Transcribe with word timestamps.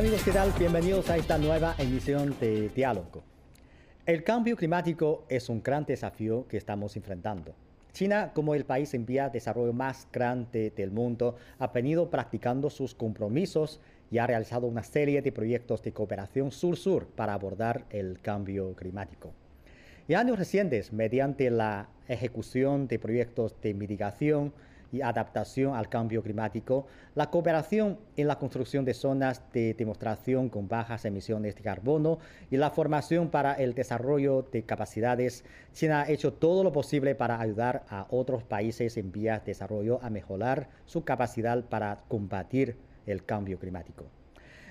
Amigos, 0.00 0.22
¿qué 0.24 0.30
tal? 0.30 0.50
Bienvenidos 0.58 1.10
a 1.10 1.18
esta 1.18 1.36
nueva 1.36 1.74
emisión 1.76 2.34
de 2.40 2.70
Diálogo. 2.70 3.22
El 4.06 4.24
cambio 4.24 4.56
climático 4.56 5.24
es 5.28 5.50
un 5.50 5.62
gran 5.62 5.84
desafío 5.84 6.48
que 6.48 6.56
estamos 6.56 6.96
enfrentando. 6.96 7.54
China, 7.92 8.30
como 8.32 8.54
el 8.54 8.64
país 8.64 8.94
en 8.94 9.04
vía 9.04 9.24
de 9.24 9.32
desarrollo 9.32 9.74
más 9.74 10.08
grande 10.10 10.72
del 10.74 10.90
mundo, 10.90 11.36
ha 11.58 11.66
venido 11.66 12.08
practicando 12.08 12.70
sus 12.70 12.94
compromisos 12.94 13.78
y 14.10 14.16
ha 14.16 14.26
realizado 14.26 14.66
una 14.68 14.84
serie 14.84 15.20
de 15.20 15.32
proyectos 15.32 15.82
de 15.82 15.92
cooperación 15.92 16.50
sur-sur 16.50 17.06
para 17.08 17.34
abordar 17.34 17.84
el 17.90 18.20
cambio 18.22 18.74
climático. 18.76 19.34
En 20.08 20.16
años 20.16 20.38
recientes, 20.38 20.94
mediante 20.94 21.50
la 21.50 21.90
ejecución 22.08 22.88
de 22.88 22.98
proyectos 22.98 23.54
de 23.60 23.74
mitigación 23.74 24.54
y 24.92 25.02
adaptación 25.02 25.74
al 25.74 25.88
cambio 25.88 26.22
climático, 26.22 26.86
la 27.14 27.30
cooperación 27.30 27.98
en 28.16 28.26
la 28.26 28.38
construcción 28.38 28.84
de 28.84 28.94
zonas 28.94 29.42
de 29.52 29.74
demostración 29.74 30.48
con 30.48 30.68
bajas 30.68 31.04
emisiones 31.04 31.54
de 31.56 31.62
carbono 31.62 32.18
y 32.50 32.56
la 32.56 32.70
formación 32.70 33.30
para 33.30 33.54
el 33.54 33.74
desarrollo 33.74 34.42
de 34.50 34.62
capacidades, 34.62 35.44
China 35.72 36.02
ha 36.02 36.10
hecho 36.10 36.32
todo 36.32 36.64
lo 36.64 36.72
posible 36.72 37.14
para 37.14 37.40
ayudar 37.40 37.84
a 37.88 38.06
otros 38.10 38.42
países 38.42 38.96
en 38.96 39.12
vías 39.12 39.40
de 39.40 39.52
desarrollo 39.52 40.00
a 40.02 40.10
mejorar 40.10 40.68
su 40.86 41.04
capacidad 41.04 41.64
para 41.64 41.98
combatir 42.08 42.76
el 43.06 43.24
cambio 43.24 43.58
climático. 43.58 44.04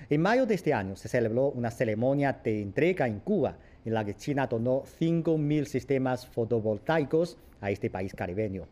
En 0.08 0.22
mayo 0.22 0.44
de 0.44 0.54
este 0.54 0.74
año 0.74 0.96
se 0.96 1.08
celebró 1.08 1.50
una 1.50 1.70
ceremonia 1.70 2.32
de 2.42 2.62
entrega 2.62 3.06
en 3.06 3.20
Cuba, 3.20 3.58
en 3.84 3.94
la 3.94 4.04
que 4.04 4.16
China 4.16 4.46
donó 4.46 4.82
5.000 4.98 5.66
sistemas 5.66 6.26
fotovoltaicos 6.26 7.38
a 7.60 7.70
este 7.70 7.90
país 7.90 8.12
caribeño. 8.14 8.66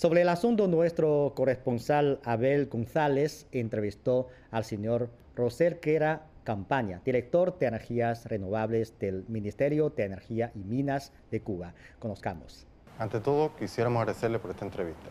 Sobre 0.00 0.22
el 0.22 0.30
asunto, 0.30 0.66
nuestro 0.66 1.34
corresponsal 1.36 2.20
Abel 2.24 2.70
González 2.70 3.46
entrevistó 3.52 4.28
al 4.50 4.64
señor 4.64 5.10
Rosel 5.36 5.78
Quera 5.78 6.22
Campaña, 6.42 7.02
director 7.04 7.58
de 7.58 7.66
energías 7.66 8.24
renovables 8.24 8.98
del 8.98 9.26
Ministerio 9.28 9.90
de 9.90 10.04
Energía 10.04 10.52
y 10.54 10.60
Minas 10.60 11.12
de 11.30 11.42
Cuba. 11.42 11.74
Conozcamos. 11.98 12.66
Ante 12.98 13.20
todo, 13.20 13.54
quisiéramos 13.56 14.00
agradecerle 14.00 14.38
por 14.38 14.52
esta 14.52 14.64
entrevista. 14.64 15.10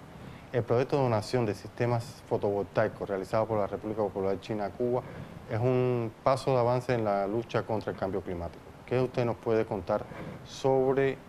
El 0.51 0.63
proyecto 0.63 0.97
de 0.97 1.03
donación 1.03 1.45
de 1.45 1.53
sistemas 1.53 2.23
fotovoltaicos 2.27 3.07
realizado 3.07 3.45
por 3.45 3.59
la 3.59 3.67
República 3.67 4.01
Popular 4.01 4.41
China 4.41 4.65
a 4.65 4.69
Cuba 4.71 5.03
es 5.51 5.59
un 5.59 6.11
paso 6.23 6.53
de 6.53 6.61
avance 6.61 6.95
en 6.95 7.03
la 7.03 7.27
lucha 7.27 7.61
contra 7.61 7.91
el 7.91 7.97
cambio 7.99 8.21
climático. 8.21 8.63
¿Qué 8.87 8.99
usted 8.99 9.23
nos 9.23 9.35
puede 9.35 9.67
contar 9.67 10.03
sobre 10.47 11.19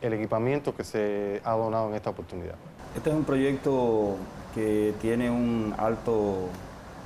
el 0.00 0.12
equipamiento 0.12 0.74
que 0.74 0.84
se 0.84 1.40
ha 1.44 1.52
donado 1.52 1.88
en 1.88 1.94
esta 1.94 2.10
oportunidad? 2.10 2.54
Este 2.96 3.10
es 3.10 3.16
un 3.16 3.24
proyecto 3.24 4.16
que 4.54 4.94
tiene 5.00 5.30
un 5.30 5.74
alto 5.78 6.48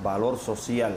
valor 0.02 0.38
social 0.38 0.96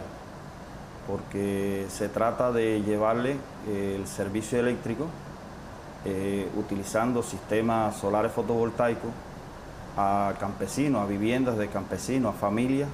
porque 1.07 1.85
se 1.89 2.09
trata 2.09 2.51
de 2.51 2.81
llevarle 2.81 3.37
eh, 3.67 3.95
el 3.99 4.07
servicio 4.07 4.59
eléctrico 4.59 5.05
eh, 6.03 6.49
utilizando 6.57 7.21
sistemas 7.23 7.95
solares 7.97 8.31
fotovoltaicos 8.31 9.11
a 9.97 10.33
campesinos, 10.39 11.03
a 11.03 11.05
viviendas 11.05 11.57
de 11.57 11.67
campesinos, 11.67 12.35
a 12.35 12.37
familias 12.37 12.89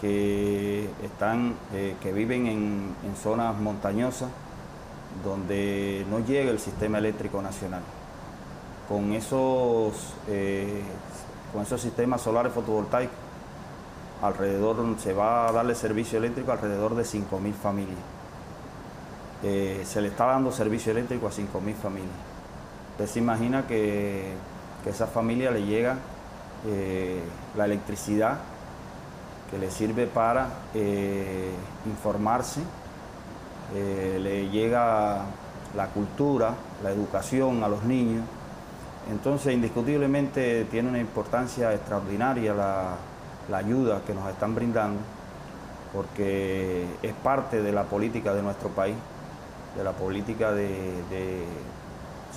que, 0.00 0.88
están, 1.02 1.54
eh, 1.74 1.94
que 2.02 2.12
viven 2.12 2.46
en, 2.46 2.94
en 3.04 3.16
zonas 3.16 3.56
montañosas 3.56 4.28
donde 5.24 6.06
no 6.10 6.20
llega 6.20 6.50
el 6.50 6.58
sistema 6.58 6.98
eléctrico 6.98 7.42
nacional. 7.42 7.82
Con 8.88 9.12
esos, 9.12 10.14
eh, 10.28 10.82
con 11.52 11.62
esos 11.62 11.80
sistemas 11.80 12.20
solares 12.20 12.52
fotovoltaicos, 12.52 13.14
alrededor 14.20 14.76
se 14.98 15.12
va 15.12 15.48
a 15.48 15.52
darle 15.52 15.74
servicio 15.74 16.18
eléctrico 16.18 16.50
a 16.50 16.54
alrededor 16.54 16.94
de 16.94 17.04
5.000 17.04 17.52
familias. 17.54 17.98
Eh, 19.42 19.82
se 19.84 20.00
le 20.00 20.08
está 20.08 20.26
dando 20.26 20.52
servicio 20.52 20.92
eléctrico 20.92 21.26
a 21.26 21.30
5.000 21.30 21.74
familias. 21.74 22.14
Usted 22.92 23.06
se 23.06 23.18
imagina 23.18 23.66
que, 23.66 24.32
que 24.82 24.90
a 24.90 24.92
esa 24.92 25.06
familia 25.06 25.50
le 25.50 25.64
llega 25.64 25.96
eh, 26.66 27.20
la 27.56 27.64
electricidad 27.64 28.38
que 29.50 29.58
le 29.58 29.70
sirve 29.70 30.06
para 30.06 30.48
informarse, 31.84 32.62
le 33.74 34.48
llega 34.48 35.26
la 35.76 35.86
cultura, 35.88 36.54
la 36.82 36.90
educación 36.90 37.62
a 37.64 37.68
los 37.68 37.82
niños, 37.84 38.24
entonces, 39.10 39.52
indiscutiblemente 39.52 40.64
tiene 40.66 40.88
una 40.88 41.00
importancia 41.00 41.72
extraordinaria 41.74 42.54
la, 42.54 42.96
ayuda 43.56 44.00
que 44.06 44.14
nos 44.14 44.28
están 44.30 44.54
brindando, 44.54 45.00
porque 45.92 46.86
es 47.02 47.12
parte 47.12 47.60
de 47.62 47.72
la 47.72 47.84
política 47.84 48.32
de 48.32 48.42
nuestro 48.42 48.68
país, 48.70 48.94
de 49.76 49.84
la 49.84 49.92
política 49.92 50.52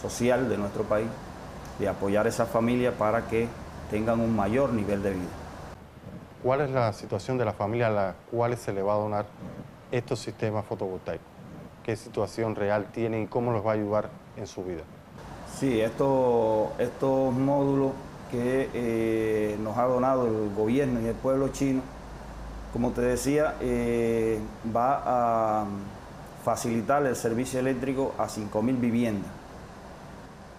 social 0.01 0.49
de 0.49 0.57
nuestro 0.57 0.83
país, 0.83 1.07
de 1.79 1.87
apoyar 1.87 2.25
a 2.25 2.29
esas 2.29 2.49
familias 2.49 2.93
para 2.95 3.27
que 3.27 3.47
tengan 3.89 4.19
un 4.19 4.35
mayor 4.35 4.73
nivel 4.73 5.03
de 5.03 5.11
vida. 5.11 5.29
¿Cuál 6.43 6.61
es 6.61 6.69
la 6.71 6.91
situación 6.93 7.37
de 7.37 7.45
la 7.45 7.53
familia 7.53 7.87
a 7.87 7.91
la 7.91 8.15
cual 8.31 8.57
se 8.57 8.73
le 8.73 8.81
va 8.81 8.93
a 8.93 8.97
donar 8.97 9.25
estos 9.91 10.19
sistemas 10.19 10.65
fotovoltaicos? 10.65 11.27
¿Qué 11.83 11.95
situación 11.95 12.55
real 12.55 12.87
tienen 12.91 13.23
y 13.23 13.27
cómo 13.27 13.51
los 13.51 13.65
va 13.65 13.71
a 13.71 13.73
ayudar 13.75 14.09
en 14.37 14.47
su 14.47 14.63
vida? 14.63 14.81
Sí, 15.53 15.79
estos, 15.79 16.69
estos 16.79 17.33
módulos 17.33 17.93
que 18.29 18.69
eh, 18.73 19.57
nos 19.61 19.77
ha 19.77 19.83
donado 19.83 20.27
el 20.27 20.53
gobierno 20.53 20.99
y 21.01 21.05
el 21.05 21.15
pueblo 21.15 21.49
chino, 21.49 21.81
como 22.73 22.91
te 22.91 23.01
decía, 23.01 23.55
eh, 23.61 24.39
va 24.75 25.01
a 25.05 25.65
facilitar 26.43 27.05
el 27.05 27.15
servicio 27.15 27.59
eléctrico 27.59 28.13
a 28.17 28.27
5.000 28.27 28.79
viviendas. 28.79 29.31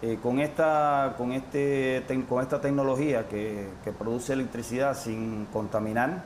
Eh, 0.02 0.18
con, 0.22 0.40
esta, 0.40 1.14
con, 1.18 1.32
este, 1.32 2.02
con 2.28 2.42
esta 2.42 2.60
tecnología 2.60 3.28
que, 3.28 3.68
produce 3.98 4.32
electricidad 4.32 4.96
sin 4.96 5.46
contaminar, 5.52 6.22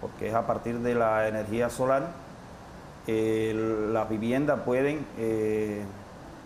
porque 0.00 0.28
es 0.28 0.34
a 0.34 0.46
partir 0.46 0.78
de 0.78 0.94
la 0.94 1.28
energía 1.28 1.68
solar, 1.68 2.08
las 3.06 4.08
viviendas 4.08 4.60
pueden 4.60 5.04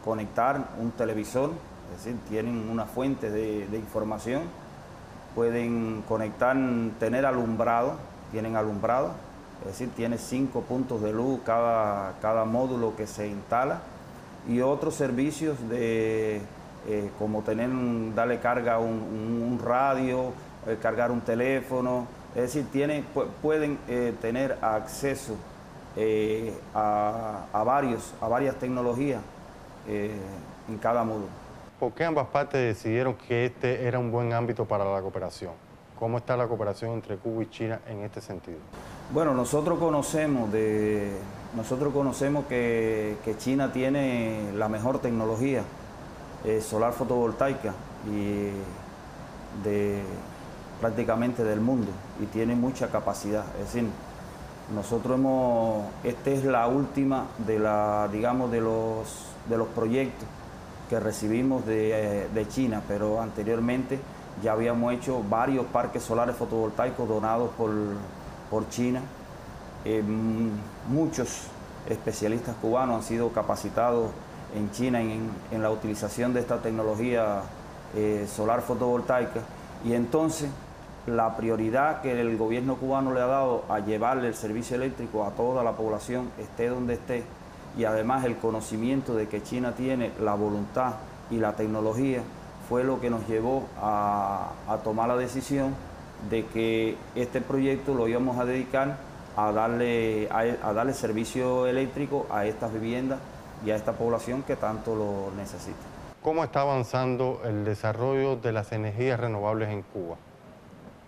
conectar 0.05 0.69
un 0.81 0.91
televisor, 0.91 1.51
es 1.97 2.05
decir, 2.05 2.21
tienen 2.29 2.69
una 2.69 2.85
fuente 2.85 3.31
de, 3.31 3.79
información, 3.79 4.43
pueden 5.35 6.05
conectar, 6.07 6.57
tener 7.01 7.25
alumbrado, 7.25 7.95
tienen 8.31 8.57
alumbrado, 8.57 9.13
es 9.63 9.69
decir, 9.69 9.91
tiene 9.97 10.19
cinco 10.19 10.61
puntos 10.61 11.01
de 11.01 11.13
luz 11.13 11.41
cada, 11.45 12.15
cada 12.21 12.45
módulo 12.45 12.95
que 12.97 13.07
se 13.07 13.29
instala 13.29 13.81
y 14.47 14.61
otros 14.61 14.95
servicios 14.95 15.57
de 15.71 16.43
eh, 16.87 17.11
como 17.19 17.41
tener 17.43 17.71
darle 18.15 18.41
carga 18.41 18.75
a 18.75 18.79
un, 18.79 19.59
radio, 19.65 20.33
eh, 20.67 20.77
cargar 20.83 21.11
un 21.11 21.23
teléfono, 21.23 22.07
es 22.35 22.43
decir, 22.43 22.67
tiene, 22.71 23.05
pueden 23.41 23.79
eh, 23.89 24.15
tener 24.21 24.59
acceso 24.61 25.37
a, 26.75 27.63
varios, 27.65 28.13
a 28.21 28.29
varias 28.29 28.57
tecnologías 28.57 29.21
eh, 29.87 30.13
en 30.69 30.79
cada 30.79 31.05
módulo. 31.05 31.45
¿Por 31.79 31.93
qué 31.93 32.05
ambas 32.05 32.29
partes 32.29 32.61
decidieron 32.61 33.15
que 33.15 33.47
este 33.47 33.87
era 33.87 33.99
un 33.99 34.11
buen 34.11 34.33
ámbito 34.33 34.65
para 34.65 34.85
la 34.85 35.01
cooperación? 35.01 35.53
¿Cómo 35.99 36.19
está 36.19 36.37
la 36.37 36.47
cooperación 36.47 36.93
entre 36.93 37.17
Cuba 37.17 37.43
y 37.43 37.51
China 37.51 37.81
en 37.89 38.01
este 38.01 38.21
sentido? 38.21 38.59
Bueno, 39.13 39.35
nosotros 39.35 39.79
conocemos, 39.79 40.51
de, 40.51 41.13
nosotros 41.57 41.93
conocemos 41.93 42.47
que, 42.47 43.17
China 43.39 43.73
tiene 43.73 44.53
la 44.55 44.69
mejor 44.69 44.99
tecnología 45.01 45.63
eh, 46.45 46.61
solar 46.61 46.93
fotovoltaica 46.93 47.75
y 48.07 48.51
de 49.63 50.03
prácticamente 50.81 51.45
del 51.45 51.61
mundo 51.61 51.91
y 52.21 52.27
tiene 52.27 52.55
mucha 52.55 52.89
capacidad. 52.89 53.45
Es 53.61 53.73
decir, 53.73 53.89
nosotros 54.75 55.19
hemos, 55.19 55.85
esta 56.03 56.31
es 56.31 56.45
la 56.45 56.67
última 56.67 57.27
de 57.47 57.59
la, 57.59 58.09
digamos, 58.11 58.51
de 58.51 58.61
los 58.61 59.34
de 59.49 59.57
los 59.57 59.69
proyectos 59.69 60.27
que 60.89 61.01
recibimos 61.01 61.65
de, 61.67 62.47
China, 62.51 62.83
pero 62.87 63.21
anteriormente 63.21 63.99
ya 64.43 64.53
habíamos 64.53 64.93
hecho 64.93 65.23
varios 65.29 65.67
parques 65.67 66.03
solares 66.03 66.37
fotovoltaicos 66.37 67.09
donados 67.09 67.51
por, 67.57 67.71
por 68.51 68.69
China. 68.69 69.01
Eh, 69.85 70.03
muchos 70.89 71.49
especialistas 71.89 72.55
cubanos 72.61 72.97
han 72.97 73.03
sido 73.03 73.31
capacitados 73.33 74.11
en 74.55 74.71
China 74.71 75.01
en, 75.01 75.63
la 75.63 75.71
utilización 75.71 76.33
de 76.33 76.41
esta 76.41 76.59
tecnología 76.59 77.43
eh, 77.95 78.27
solar 78.29 78.63
fotovoltaica 78.63 79.41
y 79.85 79.93
entonces 79.95 80.49
la 81.07 81.37
prioridad 81.37 82.01
que 82.01 82.19
el 82.19 82.37
gobierno 82.37 82.77
cubano 82.77 83.13
le 83.13 83.21
ha 83.21 83.27
dado 83.27 83.65
a 83.69 83.81
llevarle 83.81 84.29
el 84.29 84.35
servicio 84.35 84.77
eléctrico 84.77 85.25
a 85.25 85.31
toda 85.31 85.63
la 85.63 85.73
población, 85.73 86.31
esté 86.39 86.69
donde 86.69 86.95
esté, 86.95 87.25
y 87.77 87.85
además 87.85 88.25
el 88.25 88.37
conocimiento 88.37 89.15
de 89.15 89.29
que 89.29 89.43
China 89.43 89.73
tiene 89.73 90.13
la 90.21 90.35
voluntad 90.35 90.95
y 91.31 91.39
la 91.39 91.57
tecnología 91.57 92.23
fue 92.69 92.85
lo 92.85 93.01
que 93.01 93.11
nos 93.11 93.27
llevó 93.29 93.65
a, 93.81 94.53
tomar 94.83 95.09
la 95.09 95.17
decisión 95.17 95.75
de 96.31 96.47
que 96.47 96.97
este 97.15 97.41
proyecto 97.41 97.95
lo 97.95 98.09
íbamos 98.09 98.39
a 98.39 98.45
dedicar 98.45 98.97
a 99.37 99.53
darle, 99.53 100.29
a, 100.31 100.73
darle 100.73 100.95
servicio 100.95 101.67
eléctrico 101.67 102.27
a 102.31 102.47
estas 102.47 102.73
viviendas 102.73 103.19
y 103.65 103.71
a 103.71 103.77
esta 103.77 103.93
población 103.93 104.43
que 104.43 104.57
tanto 104.57 104.95
lo 104.95 105.33
necesita. 105.37 105.77
¿Cómo 106.23 106.45
está 106.45 106.63
avanzando 106.63 107.43
el 107.45 107.65
desarrollo 107.65 108.37
de 108.37 108.53
las 108.53 108.73
energías 108.73 109.21
renovables 109.21 109.69
en 109.71 109.83
Cuba? 109.83 110.17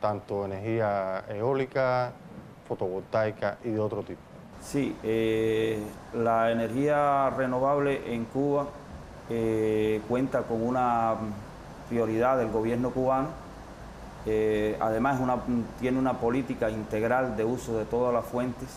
Tanto 0.01 0.45
energía 0.45 1.25
eólica, 1.29 2.13
fotovoltaica 2.69 3.59
y 3.65 3.71
de 3.71 3.81
otro 3.81 4.03
tipo. 4.03 4.26
Sí, 4.67 4.97
eh, 5.05 5.81
la 6.13 6.51
energía 6.51 7.31
renovable 7.31 8.13
en 8.13 8.25
Cuba 8.25 8.67
eh, 9.31 10.01
cuenta 10.09 10.43
con 10.43 10.61
una 10.61 11.15
prioridad 11.89 12.37
del 12.37 12.51
gobierno 12.51 12.91
cubano. 12.91 13.29
Eh, 14.27 14.77
además 14.81 15.21
tiene 15.79 16.01
una 16.01 16.15
política 16.15 16.69
integral 16.69 17.37
de 17.37 17.45
uso 17.45 17.79
de 17.79 17.85
todas 17.85 18.13
las 18.13 18.25
fuentes. 18.25 18.69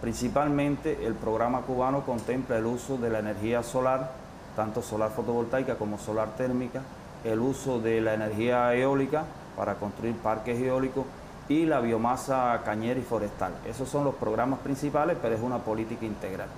Principalmente 0.00 1.04
el 1.04 1.12
programa 1.12 1.60
cubano 1.60 2.06
contempla 2.06 2.56
el 2.56 2.64
uso 2.64 2.96
de 2.96 3.10
la 3.10 3.18
energía 3.18 3.62
solar, 3.62 4.12
tanto 4.56 4.80
solar 4.80 5.10
fotovoltaica 5.10 5.74
como 5.74 5.98
solar 5.98 6.28
térmica, 6.38 6.80
el 7.24 7.40
uso 7.40 7.80
de 7.80 8.00
la 8.00 8.14
energía 8.14 8.74
eólica 8.74 9.24
para 9.58 9.74
construir 9.74 10.14
parques 10.16 10.58
eólicos 10.58 11.04
y 11.48 11.64
la 11.64 11.80
biomasa 11.80 12.60
cañera 12.64 13.00
y 13.00 13.02
forestal. 13.02 13.52
Esos 13.66 13.88
son 13.88 14.04
los 14.04 14.14
programas 14.14 14.60
principales, 14.60 15.16
pero 15.20 15.34
es 15.34 15.40
una 15.40 15.58
política 15.58 16.04
integral. 16.04 16.48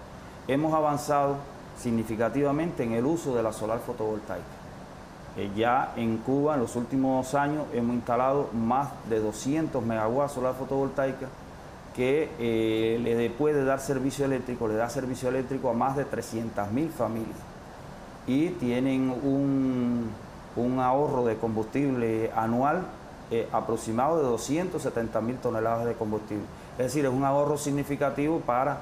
Hemos 0.49 0.75
avanzado 0.75 1.37
significativamente 1.79 2.83
en 2.83 2.93
el 2.93 3.07
uso 3.07 3.35
de 3.35 3.43
la 3.43 3.53
solar 3.53 3.79
fotovoltaica. 3.79 4.61
Eh, 5.37 5.51
ya 5.55 5.93
en 5.97 6.19
Cuba 6.19 6.55
en 6.55 6.61
los 6.61 6.75
últimos 6.75 7.35
años 7.35 7.67
hemos 7.73 7.95
instalado 7.95 8.49
más 8.53 8.89
de 9.09 9.21
200 9.21 9.83
megawatts 9.85 10.33
solar 10.33 10.55
fotovoltaica 10.55 11.29
que 11.95 12.31
eh, 12.39 12.99
le 13.01 13.31
puede 13.31 13.65
dar 13.65 13.79
servicio 13.79 14.25
eléctrico, 14.25 14.67
le 14.67 14.75
da 14.75 14.89
servicio 14.89 15.29
eléctrico 15.29 15.71
a 15.71 15.73
más 15.73 15.97
de 15.97 16.05
300.000 16.05 16.91
familias 16.91 17.39
y 18.27 18.49
tienen 18.51 19.11
un, 19.11 20.11
un 20.57 20.81
ahorro 20.81 21.25
de 21.25 21.37
combustible 21.37 22.31
anual 22.35 22.87
eh, 23.33 23.49
aproximado 23.53 24.17
de 24.17 24.25
270 24.25 25.21
mil 25.21 25.37
toneladas 25.37 25.85
de 25.87 25.95
combustible. 25.95 26.43
Es 26.73 26.87
decir, 26.87 27.05
es 27.05 27.13
un 27.13 27.25
ahorro 27.25 27.57
significativo 27.57 28.41
para 28.41 28.79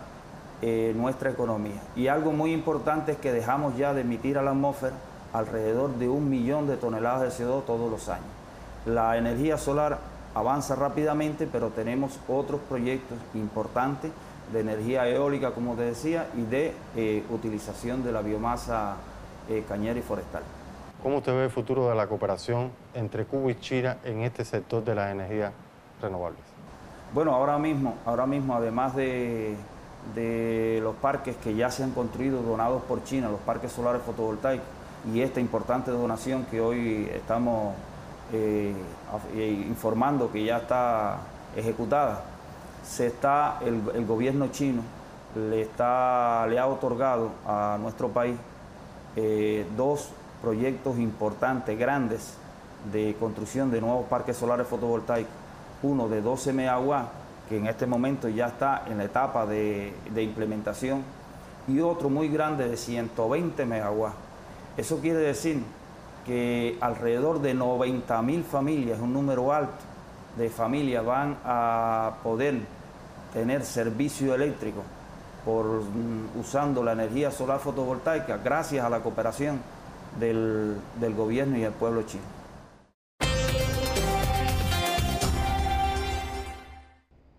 eh, 0.63 0.95
nuestra 0.97 1.31
economía. 1.31 1.83
Y 1.95 2.09
algo 2.09 2.33
muy 2.33 2.55
importante 2.55 3.13
es 3.13 3.19
que 3.19 3.31
dejamos 3.31 3.77
ya 3.77 3.93
de 3.93 4.01
emitir 4.01 4.39
a 4.39 4.43
la 4.43 4.53
atmósfera 4.53 4.95
alrededor 5.35 5.97
de 5.99 6.09
un 6.09 6.31
millón 6.31 6.67
de 6.67 6.79
toneladas 6.79 7.39
de 7.39 7.45
CO2 7.45 7.67
todos 7.67 7.91
los 7.91 8.09
años. 8.09 8.25
La 8.87 9.19
energía 9.19 9.59
solar 9.59 9.99
avanza 10.35 10.75
rápidamente, 10.75 11.47
pero 11.47 11.69
tenemos 11.69 12.19
otros 12.27 12.63
proyectos 12.71 13.19
importantes 13.35 14.11
de 14.51 14.61
energía 14.61 15.07
eólica, 15.09 15.51
como 15.51 15.75
te 15.75 15.83
decía, 15.83 16.27
y 16.39 16.41
de 16.43 16.73
eh, 16.97 17.23
utilización 17.29 18.03
de 18.03 18.13
la 18.13 18.23
biomasa 18.23 18.97
cañera 19.67 19.99
y 19.99 20.03
forestal. 20.03 20.43
¿Cómo 21.03 21.19
usted 21.19 21.33
ve 21.33 21.45
el 21.45 21.51
futuro 21.51 21.89
de 21.89 21.95
la 21.95 22.09
cooperación 22.09 22.73
entre 22.93 23.25
Cuba 23.25 23.53
y 23.53 23.61
China 23.61 23.99
en 24.03 24.23
este 24.23 24.45
sector 24.45 24.85
de 24.85 24.97
las 24.97 25.13
energías 25.13 25.53
renovables? 26.03 26.41
Bueno, 27.15 27.35
ahora 27.35 27.57
mismo, 27.57 27.95
ahora 28.05 28.27
mismo 28.27 28.55
además 28.55 28.97
de, 28.97 29.57
los 30.83 30.97
parques 30.97 31.37
que 31.37 31.55
ya 31.55 31.71
se 31.71 31.85
han 31.85 31.93
construido 31.93 32.43
donados 32.43 32.83
por 32.83 33.05
China, 33.05 33.29
los 33.29 33.39
parques 33.41 33.71
solares 33.71 34.03
fotovoltaicos, 34.03 34.67
y 35.13 35.21
esta 35.21 35.39
importante 35.39 35.93
donación 35.93 36.45
que 36.47 36.61
hoy 36.61 37.09
estamos 37.15 37.75
eh, 38.33 38.75
eh, 39.37 39.65
informando 39.69 40.33
que 40.33 40.45
ya 40.45 40.59
está 40.59 41.19
ejecutada, 41.55 42.25
se 42.85 43.07
está, 43.07 43.61
el, 43.65 44.05
gobierno 44.05 44.49
chino 44.49 44.83
le, 45.37 45.63
está, 45.63 46.45
le 46.49 46.59
ha 46.59 46.67
otorgado 46.67 47.31
a 47.47 47.79
nuestro 47.81 48.09
país 48.09 48.37
eh, 49.15 49.65
dos 49.77 50.11
proyectos 50.41 50.99
importantes, 50.99 51.79
grandes, 51.79 52.35
de 52.93 53.17
construcción 53.19 53.71
de 53.71 53.81
nuevos 53.81 54.07
parques 54.07 54.37
solares 54.37 54.67
fotovoltaicos. 54.67 55.33
Uno 55.83 56.09
de 56.09 56.23
12 56.23 56.53
megawatts, 56.53 57.11
que 57.49 57.59
en 57.59 57.67
este 57.67 57.87
momento 57.87 58.29
ya 58.29 58.49
está 58.49 58.85
en 58.89 58.99
la 58.99 59.05
etapa 59.05 59.47
de, 59.47 59.93
implementación, 60.17 61.03
y 61.67 61.81
otro 61.81 62.09
muy 62.09 62.29
grande 62.29 62.69
de 62.69 62.77
120 62.77 63.65
megawatts. 63.67 64.17
Eso 64.77 65.01
quiere 65.01 65.19
decir 65.19 65.63
que 66.25 66.79
alrededor 66.81 67.41
de 67.41 67.55
90 67.55 68.23
mil 68.23 68.45
familias, 68.45 69.01
un 69.01 69.13
número 69.13 69.53
alto 69.53 69.85
de 70.37 70.51
familias, 70.51 71.05
van 71.05 71.37
a 71.45 72.13
poder 72.23 72.61
tener 73.33 73.65
servicio 73.65 74.35
eléctrico 74.35 74.83
por, 75.45 75.67
mm, 75.67 76.41
usando 76.41 76.83
la 76.83 76.93
energía 76.93 77.31
solar 77.31 77.61
fotovoltaica 77.61 78.39
gracias 78.39 78.85
a 78.85 78.91
la 78.91 79.01
cooperación 79.01 79.61
del, 80.19 80.75
del 81.01 81.15
gobierno 81.15 81.57
y 81.59 81.63
el 81.63 81.73
pueblo 81.73 82.03
chino. 82.03 82.25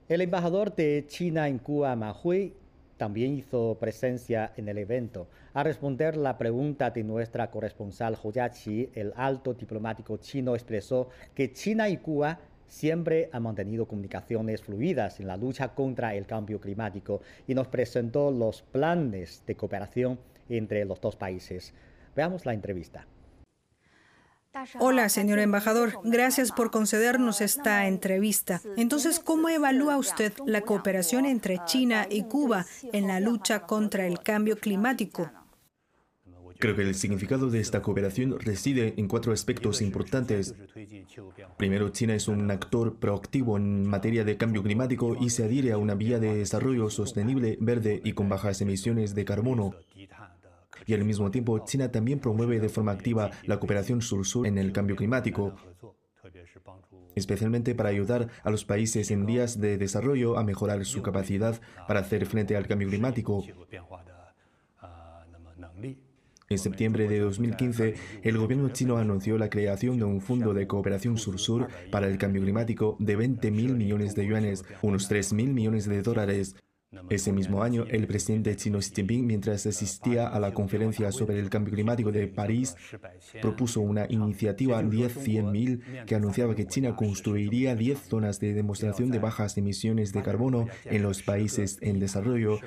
El 0.08 0.22
embajador 0.22 0.76
de 0.76 1.06
China 1.08 1.48
en 1.48 1.60
Cuba, 1.60 1.96
Ma 1.96 2.16
Hui, 2.24 2.54
también 2.98 3.34
hizo 3.38 3.78
presencia 3.80 4.52
en 4.58 4.68
el 4.68 4.78
evento. 4.78 5.28
A 5.54 5.64
responder 5.64 6.18
la 6.18 6.38
pregunta 6.38 6.90
de 6.92 7.04
nuestra 7.04 7.50
corresponsal 7.50 8.18
Hoyachi, 8.22 8.90
el 8.94 9.14
alto 9.16 9.54
diplomático 9.54 10.18
chino 10.18 10.54
expresó 10.54 11.10
que 11.34 11.54
China 11.54 11.90
y 11.90 11.98
Cuba 11.98 12.40
siempre 12.68 13.30
han 13.32 13.44
mantenido 13.44 13.88
comunicaciones 13.88 14.62
fluidas 14.62 15.20
en 15.20 15.28
la 15.28 15.38
lucha 15.38 15.70
contra 15.70 16.14
el 16.14 16.26
cambio 16.26 16.60
climático 16.60 17.22
y 17.48 17.56
nos 17.56 17.68
presentó 17.68 18.32
los 18.32 18.62
planes 18.62 19.44
de 19.48 19.56
cooperación 19.56 20.20
entre 20.50 20.86
los 20.86 21.00
dos 21.00 21.16
países. 21.16 21.74
Veamos 22.20 22.46
la 22.46 22.54
entrevista. 22.54 23.08
Hola, 24.78 25.08
señor 25.08 25.40
embajador. 25.40 26.02
Gracias 26.04 26.52
por 26.52 26.70
concedernos 26.70 27.40
esta 27.40 27.88
entrevista. 27.88 28.60
Entonces, 28.76 29.22
¿cómo 29.22 29.48
evalúa 29.48 29.96
usted 29.96 30.34
la 30.46 30.60
cooperación 30.60 31.26
entre 31.26 31.62
China 31.64 32.08
y 32.10 32.24
Cuba 32.24 32.66
en 32.92 33.08
la 33.08 33.22
lucha 33.22 33.62
contra 33.62 34.06
el 34.06 34.20
cambio 34.20 34.58
climático? 34.58 35.32
Creo 36.58 36.76
que 36.76 36.82
el 36.82 36.94
significado 36.96 37.50
de 37.50 37.62
esta 37.62 37.82
cooperación 37.82 38.38
reside 38.38 38.96
en 38.98 39.08
cuatro 39.08 39.32
aspectos 39.32 39.82
importantes. 39.82 40.54
Primero, 41.58 41.88
China 41.88 42.16
es 42.16 42.28
un 42.28 42.52
actor 42.52 42.98
proactivo 43.00 43.56
en 43.56 43.86
materia 43.86 44.26
de 44.26 44.36
cambio 44.36 44.62
climático 44.62 45.16
y 45.18 45.30
se 45.30 45.46
adhiere 45.46 45.72
a 45.72 45.78
una 45.78 45.96
vía 45.96 46.20
de 46.20 46.36
desarrollo 46.36 46.90
sostenible, 46.90 47.58
verde 47.62 48.02
y 48.04 48.12
con 48.12 48.28
bajas 48.28 48.60
emisiones 48.60 49.16
de 49.16 49.24
carbono 49.24 49.74
y 50.86 50.94
al 50.94 51.06
mismo 51.06 51.32
tiempo 51.32 51.60
China 51.66 51.92
también 51.92 52.20
promueve 52.20 52.60
de 52.60 52.70
forma 52.70 52.92
activa 52.92 53.32
la 53.46 53.60
cooperación 53.60 54.02
sur-sur 54.02 54.48
en 54.48 54.58
el 54.58 54.72
cambio 54.72 54.96
climático, 54.96 55.56
especialmente 57.16 57.76
para 57.76 57.90
ayudar 57.90 58.30
a 58.44 58.50
los 58.50 58.66
países 58.66 59.12
en 59.12 59.26
vías 59.26 59.60
de 59.60 59.78
desarrollo 59.78 60.38
a 60.38 60.44
mejorar 60.44 60.86
su 60.86 61.02
capacidad 61.02 61.60
para 61.88 62.02
hacer 62.02 62.26
frente 62.26 62.56
al 62.56 62.68
cambio 62.68 62.90
climático. 62.90 63.44
En 66.50 66.58
septiembre 66.58 67.08
de 67.08 67.20
2015, 67.20 67.94
el 68.24 68.38
gobierno 68.40 68.70
chino 68.70 68.98
anunció 68.98 69.38
la 69.38 69.52
creación 69.52 70.00
de 70.00 70.06
un 70.06 70.20
fondo 70.20 70.52
de 70.56 70.66
cooperación 70.66 71.16
sur-sur 71.16 71.68
para 71.92 72.08
el 72.08 72.18
cambio 72.18 72.42
climático 72.42 72.96
de 72.98 73.16
20 73.16 73.52
mil 73.52 73.76
millones 73.76 74.16
de 74.16 74.26
yuanes, 74.26 74.66
unos 74.82 75.08
3 75.08 75.34
mil 75.34 75.54
millones 75.54 75.88
de 75.88 76.02
dólares, 76.02 76.56
ese 77.10 77.32
mismo 77.32 77.64
año, 77.64 77.86
el 77.90 78.08
presidente 78.08 78.56
chino 78.56 78.80
Xi 78.80 78.92
Jinping, 78.96 79.26
mientras 79.26 79.66
asistía 79.66 80.28
a 80.28 80.40
la 80.40 80.54
conferencia 80.54 81.12
sobre 81.12 81.40
el 81.40 81.50
cambio 81.50 81.74
climático 81.74 82.12
de 82.12 82.28
París, 82.28 82.76
propuso 83.42 83.82
una 83.82 84.06
iniciativa 84.10 84.82
10-100.000 84.82 86.06
que 86.06 86.16
anunciaba 86.16 86.56
que 86.56 86.68
China 86.68 86.96
construiría 86.96 87.76
10 87.76 88.00
zonas 88.00 88.40
de 88.40 88.54
demostración 88.54 89.12
de 89.12 89.20
bajas 89.20 89.58
emisiones 89.58 90.14
de 90.14 90.24
carbono 90.24 90.68
en 90.86 91.04
los 91.04 91.22
países 91.22 91.78
en 91.82 92.00
desarrollo 92.00 92.60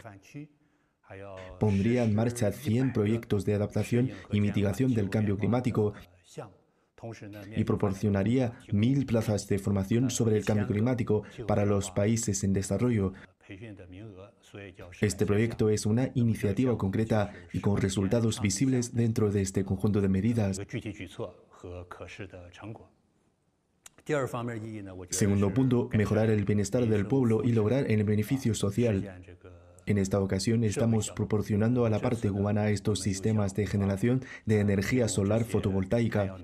pondría 1.58 2.04
en 2.04 2.14
marcha 2.14 2.50
100 2.52 2.92
proyectos 2.92 3.44
de 3.44 3.54
adaptación 3.54 4.10
y 4.30 4.40
mitigación 4.40 4.94
del 4.94 5.10
cambio 5.10 5.36
climático 5.36 5.92
y 7.56 7.64
proporcionaría 7.64 8.52
mil 8.72 9.06
plazas 9.06 9.48
de 9.48 9.58
formación 9.58 10.10
sobre 10.10 10.36
el 10.36 10.44
cambio 10.44 10.66
climático 10.66 11.24
para 11.46 11.66
los 11.66 11.90
países 11.90 12.44
en 12.44 12.52
desarrollo, 12.52 13.12
este 15.00 15.26
proyecto 15.26 15.70
es 15.70 15.86
una 15.86 16.10
iniciativa 16.14 16.76
concreta 16.78 17.32
y 17.52 17.60
con 17.60 17.76
resultados 17.76 18.40
visibles 18.40 18.94
dentro 18.94 19.30
de 19.30 19.42
este 19.42 19.64
conjunto 19.64 20.00
de 20.00 20.08
medidas. 20.08 20.60
Segundo 25.10 25.54
punto, 25.54 25.90
mejorar 25.92 26.30
el 26.30 26.44
bienestar 26.44 26.86
del 26.86 27.06
pueblo 27.06 27.42
y 27.44 27.52
lograr 27.52 27.90
el 27.90 28.04
beneficio 28.04 28.54
social. 28.54 29.22
En 29.86 29.98
esta 29.98 30.20
ocasión 30.20 30.64
estamos 30.64 31.10
proporcionando 31.10 31.86
a 31.86 31.90
la 31.90 32.00
parte 32.00 32.30
cubana 32.30 32.70
estos 32.70 33.00
sistemas 33.00 33.54
de 33.54 33.66
generación 33.66 34.24
de 34.46 34.60
energía 34.60 35.08
solar 35.08 35.44
fotovoltaica 35.44 36.36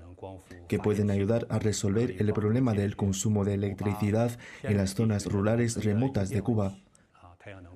que 0.67 0.79
pueden 0.79 1.09
ayudar 1.09 1.47
a 1.49 1.59
resolver 1.59 2.15
el 2.19 2.33
problema 2.33 2.73
del 2.73 2.95
consumo 2.95 3.45
de 3.45 3.53
electricidad 3.53 4.37
en 4.63 4.77
las 4.77 4.93
zonas 4.93 5.25
rurales 5.25 5.83
remotas 5.83 6.29
de 6.29 6.41
Cuba. 6.41 6.77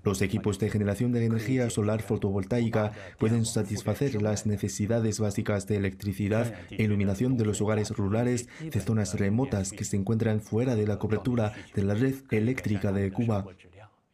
Los 0.04 0.22
equipos 0.22 0.60
de 0.60 0.70
generación 0.70 1.12
de 1.12 1.26
energía 1.26 1.70
solar 1.70 2.02
fotovoltaica 2.02 2.92
pueden 3.18 3.46
satisfacer 3.46 4.22
las 4.22 4.46
necesidades 4.46 5.20
básicas 5.20 5.68
de 5.68 5.78
electricidad 5.78 6.54
e 6.72 6.84
iluminación 6.84 7.38
de 7.38 7.46
los 7.46 7.62
hogares 7.62 7.90
rurales 7.92 8.50
de 8.60 8.80
zonas 8.80 9.18
remotas 9.18 9.72
que 9.72 9.86
se 9.86 9.96
encuentran 9.96 10.42
fuera 10.42 10.76
de 10.76 10.88
la 10.88 11.00
cobertura 11.00 11.54
de 11.74 11.84
la 11.84 11.94
red 11.94 12.16
eléctrica 12.32 12.92
de 12.92 13.12
Cuba 13.12 13.46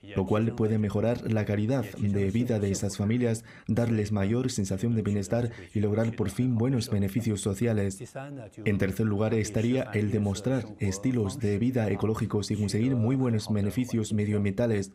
lo 0.01 0.25
cual 0.25 0.53
puede 0.55 0.77
mejorar 0.77 1.31
la 1.31 1.45
calidad 1.45 1.85
de 1.97 2.31
vida 2.31 2.59
de 2.59 2.71
esas 2.71 2.97
familias, 2.97 3.43
darles 3.67 4.11
mayor 4.11 4.49
sensación 4.49 4.95
de 4.95 5.01
bienestar 5.01 5.51
y 5.73 5.79
lograr 5.79 6.15
por 6.15 6.29
fin 6.29 6.55
buenos 6.55 6.89
beneficios 6.89 7.41
sociales. 7.41 8.01
En 8.65 8.77
tercer 8.77 9.05
lugar 9.05 9.33
estaría 9.33 9.83
el 9.93 10.11
demostrar 10.11 10.65
estilos 10.79 11.39
de 11.39 11.57
vida 11.57 11.89
ecológicos 11.89 12.51
y 12.51 12.55
conseguir 12.55 12.95
muy 12.95 13.15
buenos 13.15 13.51
beneficios 13.51 14.13
medioambientales 14.13 14.91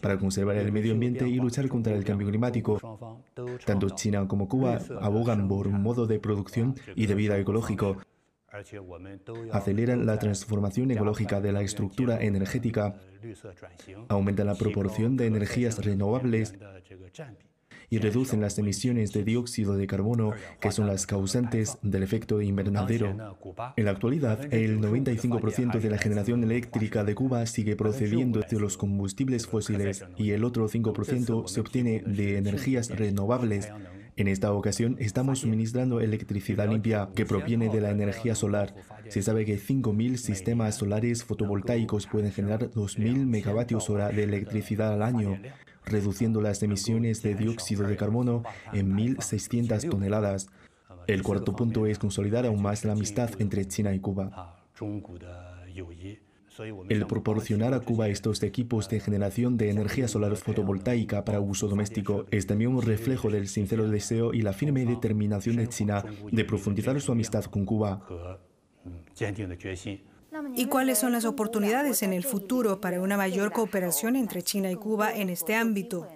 para 0.00 0.18
conservar 0.18 0.56
el 0.56 0.72
medio 0.72 0.92
ambiente 0.92 1.28
y 1.28 1.36
luchar 1.36 1.68
contra 1.68 1.94
el 1.94 2.04
cambio 2.04 2.28
climático. 2.28 2.80
Tanto 3.64 3.90
China 3.90 4.26
como 4.26 4.48
Cuba 4.48 4.80
abogan 5.00 5.48
por 5.48 5.68
un 5.68 5.82
modo 5.82 6.06
de 6.06 6.18
producción 6.18 6.74
y 6.94 7.06
de 7.06 7.14
vida 7.14 7.38
ecológico 7.38 7.98
aceleran 9.52 10.06
la 10.06 10.18
transformación 10.18 10.90
ecológica 10.90 11.40
de 11.40 11.52
la 11.52 11.62
estructura 11.62 12.22
energética, 12.22 12.96
aumentan 14.08 14.46
la 14.46 14.54
proporción 14.54 15.16
de 15.16 15.26
energías 15.26 15.84
renovables 15.84 16.54
y 17.88 17.98
reducen 17.98 18.40
las 18.40 18.58
emisiones 18.58 19.12
de 19.12 19.22
dióxido 19.22 19.76
de 19.76 19.86
carbono 19.86 20.32
que 20.60 20.72
son 20.72 20.86
las 20.86 21.06
causantes 21.06 21.78
del 21.82 22.02
efecto 22.02 22.40
invernadero. 22.40 23.36
En 23.76 23.84
la 23.84 23.90
actualidad, 23.90 24.52
el 24.52 24.80
95% 24.80 25.78
de 25.78 25.90
la 25.90 25.98
generación 25.98 26.42
eléctrica 26.42 27.04
de 27.04 27.14
Cuba 27.14 27.44
sigue 27.44 27.76
procediendo 27.76 28.40
de 28.40 28.60
los 28.60 28.78
combustibles 28.78 29.46
fósiles 29.46 30.06
y 30.16 30.30
el 30.30 30.44
otro 30.44 30.68
5% 30.68 31.48
se 31.48 31.60
obtiene 31.60 32.00
de 32.00 32.38
energías 32.38 32.88
renovables 32.88 33.70
en 34.16 34.28
esta 34.28 34.52
ocasión 34.52 34.96
estamos 34.98 35.40
suministrando 35.40 36.00
electricidad 36.00 36.68
limpia 36.68 37.08
que 37.14 37.24
proviene 37.24 37.68
de 37.68 37.80
la 37.80 37.90
energía 37.90 38.34
solar. 38.34 38.74
Se 39.08 39.22
sabe 39.22 39.44
que 39.44 39.58
5.000 39.58 40.16
sistemas 40.16 40.76
solares 40.76 41.24
fotovoltaicos 41.24 42.06
pueden 42.06 42.32
generar 42.32 42.70
2.000 42.70 43.26
megavatios 43.26 43.88
hora 43.90 44.10
de 44.10 44.24
electricidad 44.24 44.92
al 44.92 45.02
año, 45.02 45.38
reduciendo 45.84 46.40
las 46.40 46.62
emisiones 46.62 47.22
de 47.22 47.34
dióxido 47.34 47.86
de 47.86 47.96
carbono 47.96 48.42
en 48.72 48.94
1.600 48.94 49.88
toneladas. 49.88 50.48
El 51.06 51.22
cuarto 51.22 51.56
punto 51.56 51.86
es 51.86 51.98
consolidar 51.98 52.46
aún 52.46 52.62
más 52.62 52.84
la 52.84 52.92
amistad 52.92 53.30
entre 53.40 53.66
China 53.66 53.94
y 53.94 54.00
Cuba. 54.00 54.64
El 56.88 57.06
proporcionar 57.06 57.74
a 57.74 57.80
Cuba 57.80 58.08
estos 58.08 58.42
equipos 58.42 58.88
de 58.88 59.00
generación 59.00 59.56
de 59.56 59.70
energía 59.70 60.08
solar 60.08 60.36
fotovoltaica 60.36 61.24
para 61.24 61.40
uso 61.40 61.68
doméstico 61.68 62.26
es 62.30 62.46
también 62.46 62.74
un 62.74 62.82
reflejo 62.82 63.30
del 63.30 63.48
sincero 63.48 63.88
deseo 63.88 64.34
y 64.34 64.42
la 64.42 64.52
firme 64.52 64.84
determinación 64.84 65.56
de 65.56 65.68
China 65.68 66.04
de 66.30 66.44
profundizar 66.44 67.00
su 67.00 67.12
amistad 67.12 67.44
con 67.44 67.64
Cuba. 67.64 68.06
¿Y 70.56 70.66
cuáles 70.66 70.98
son 70.98 71.12
las 71.12 71.24
oportunidades 71.24 72.02
en 72.02 72.12
el 72.12 72.24
futuro 72.24 72.80
para 72.80 73.00
una 73.00 73.16
mayor 73.16 73.52
cooperación 73.52 74.16
entre 74.16 74.42
China 74.42 74.70
y 74.70 74.76
Cuba 74.76 75.14
en 75.14 75.28
este 75.28 75.54
ámbito? 75.54 76.08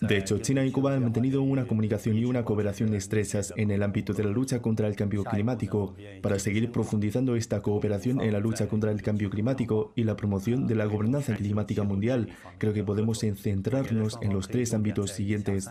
De 0.00 0.16
hecho, 0.16 0.38
China 0.38 0.64
y 0.64 0.70
Cuba 0.70 0.94
han 0.94 1.02
mantenido 1.02 1.42
una 1.42 1.66
comunicación 1.66 2.16
y 2.16 2.24
una 2.24 2.44
cooperación 2.44 2.94
estrechas 2.94 3.52
en 3.56 3.72
el 3.72 3.82
ámbito 3.82 4.12
de 4.12 4.22
la 4.22 4.30
lucha 4.30 4.62
contra 4.62 4.86
el 4.86 4.94
cambio 4.94 5.24
climático, 5.24 5.96
para 6.22 6.38
seguir 6.38 6.70
profundizando 6.70 7.34
esta 7.34 7.62
cooperación 7.62 8.20
en 8.20 8.32
la 8.32 8.38
lucha 8.38 8.68
contra 8.68 8.92
el 8.92 9.02
cambio 9.02 9.28
climático 9.28 9.92
y 9.96 10.04
la 10.04 10.16
promoción 10.16 10.68
de 10.68 10.76
la 10.76 10.84
gobernanza 10.84 11.34
climática 11.34 11.82
mundial. 11.82 12.28
Creo 12.58 12.72
que 12.72 12.84
podemos 12.84 13.18
centrarnos 13.18 14.18
en 14.22 14.32
los 14.32 14.48
tres 14.48 14.72
ámbitos 14.72 15.10
siguientes. 15.10 15.68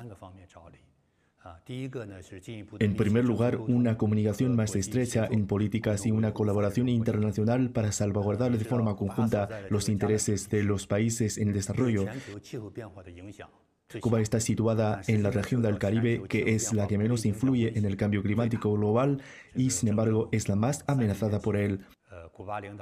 En 1.66 2.96
primer 2.96 3.24
lugar, 3.24 3.58
una 3.58 3.98
comunicación 3.98 4.56
más 4.56 4.76
estrecha 4.76 5.28
en 5.32 5.48
políticas 5.48 6.06
y 6.06 6.12
una 6.12 6.34
colaboración 6.34 6.90
internacional 6.90 7.70
para 7.70 7.92
salvaguardar 7.92 8.58
de 8.58 8.66
forma 8.66 8.96
conjunta 8.96 9.48
los 9.70 9.88
intereses 9.88 10.50
de 10.50 10.64
los 10.64 10.88
países 10.88 11.38
en 11.38 11.54
desarrollo. 11.54 12.06
Cuba 14.00 14.22
está 14.22 14.40
situada 14.40 15.02
en 15.08 15.24
la 15.24 15.32
región 15.32 15.62
del 15.62 15.78
Caribe, 15.78 16.24
que 16.28 16.56
es 16.56 16.74
la 16.74 16.88
que 16.88 16.98
menos 16.98 17.26
influye 17.26 17.78
en 17.78 17.86
el 17.86 17.96
cambio 17.96 18.24
climático 18.24 18.74
global 18.74 19.22
y, 19.56 19.70
sin 19.70 19.90
embargo, 19.90 20.30
es 20.32 20.50
la 20.50 20.56
más 20.56 20.84
amenazada 20.88 21.40
por 21.40 21.56
él. 21.56 21.82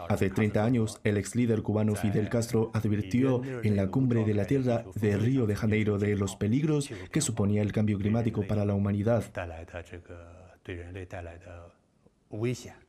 Hace 0.10 0.30
30 0.30 0.64
años, 0.64 1.00
el 1.04 1.18
ex 1.18 1.36
líder 1.36 1.62
cubano 1.62 1.96
Fidel 1.96 2.30
Castro 2.30 2.72
advirtió 2.74 3.42
en 3.64 3.76
la 3.76 3.88
cumbre 3.88 4.24
de 4.24 4.34
la 4.34 4.46
Tierra 4.46 4.86
de 4.96 5.18
Río 5.18 5.46
de 5.46 5.56
Janeiro 5.56 5.98
de 5.98 6.16
los 6.16 6.36
peligros 6.36 6.90
que 7.12 7.22
suponía 7.22 7.62
el 7.62 7.72
cambio 7.72 7.98
climático 7.98 8.48
para 8.48 8.66
la 8.66 8.74
humanidad. 8.74 9.24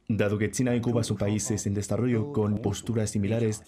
Dado 0.09 0.39
que 0.39 0.51
China 0.51 0.77
y 0.77 0.81
Cuba 0.81 1.03
son 1.03 1.17
países 1.17 1.67
en 1.67 1.75
desarrollo 1.75 2.33
con 2.33 2.59
posturas 2.59 3.11
similares, 3.11 3.63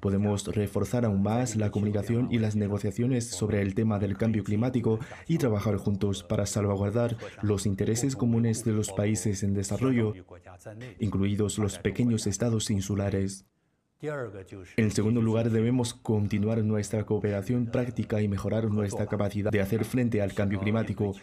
Podemos 0.00 0.46
reforzar 0.54 1.04
aún 1.04 1.22
más 1.22 1.56
la 1.56 1.70
comunicación 1.70 2.28
y 2.30 2.38
las 2.38 2.56
negociaciones 2.56 3.28
sobre 3.28 3.62
el 3.62 3.74
tema 3.74 3.98
del 3.98 4.16
cambio 4.16 4.44
climático 4.44 4.98
y 5.26 5.38
trabajar 5.38 5.76
juntos 5.76 6.22
para 6.22 6.46
salvaguardar 6.46 7.16
los 7.42 7.66
intereses 7.66 8.16
comunes 8.16 8.64
de 8.64 8.72
los 8.72 8.92
países 8.92 9.42
en 9.42 9.54
desarrollo, 9.54 10.14
incluidos 10.98 11.58
los 11.58 11.78
pequeños 11.78 12.26
estados 12.26 12.70
insulares. 12.70 13.46
En 14.76 14.90
segundo 14.90 15.20
lugar, 15.20 15.50
debemos 15.50 15.92
continuar 15.92 16.64
nuestra 16.64 17.04
cooperación 17.04 17.66
práctica 17.66 18.22
y 18.22 18.28
mejorar 18.28 18.64
nuestra 18.70 19.06
capacidad 19.06 19.50
de 19.50 19.60
hacer 19.60 19.84
frente 19.84 20.22
al 20.22 20.32
cambio 20.32 20.58
climático. 20.58 21.14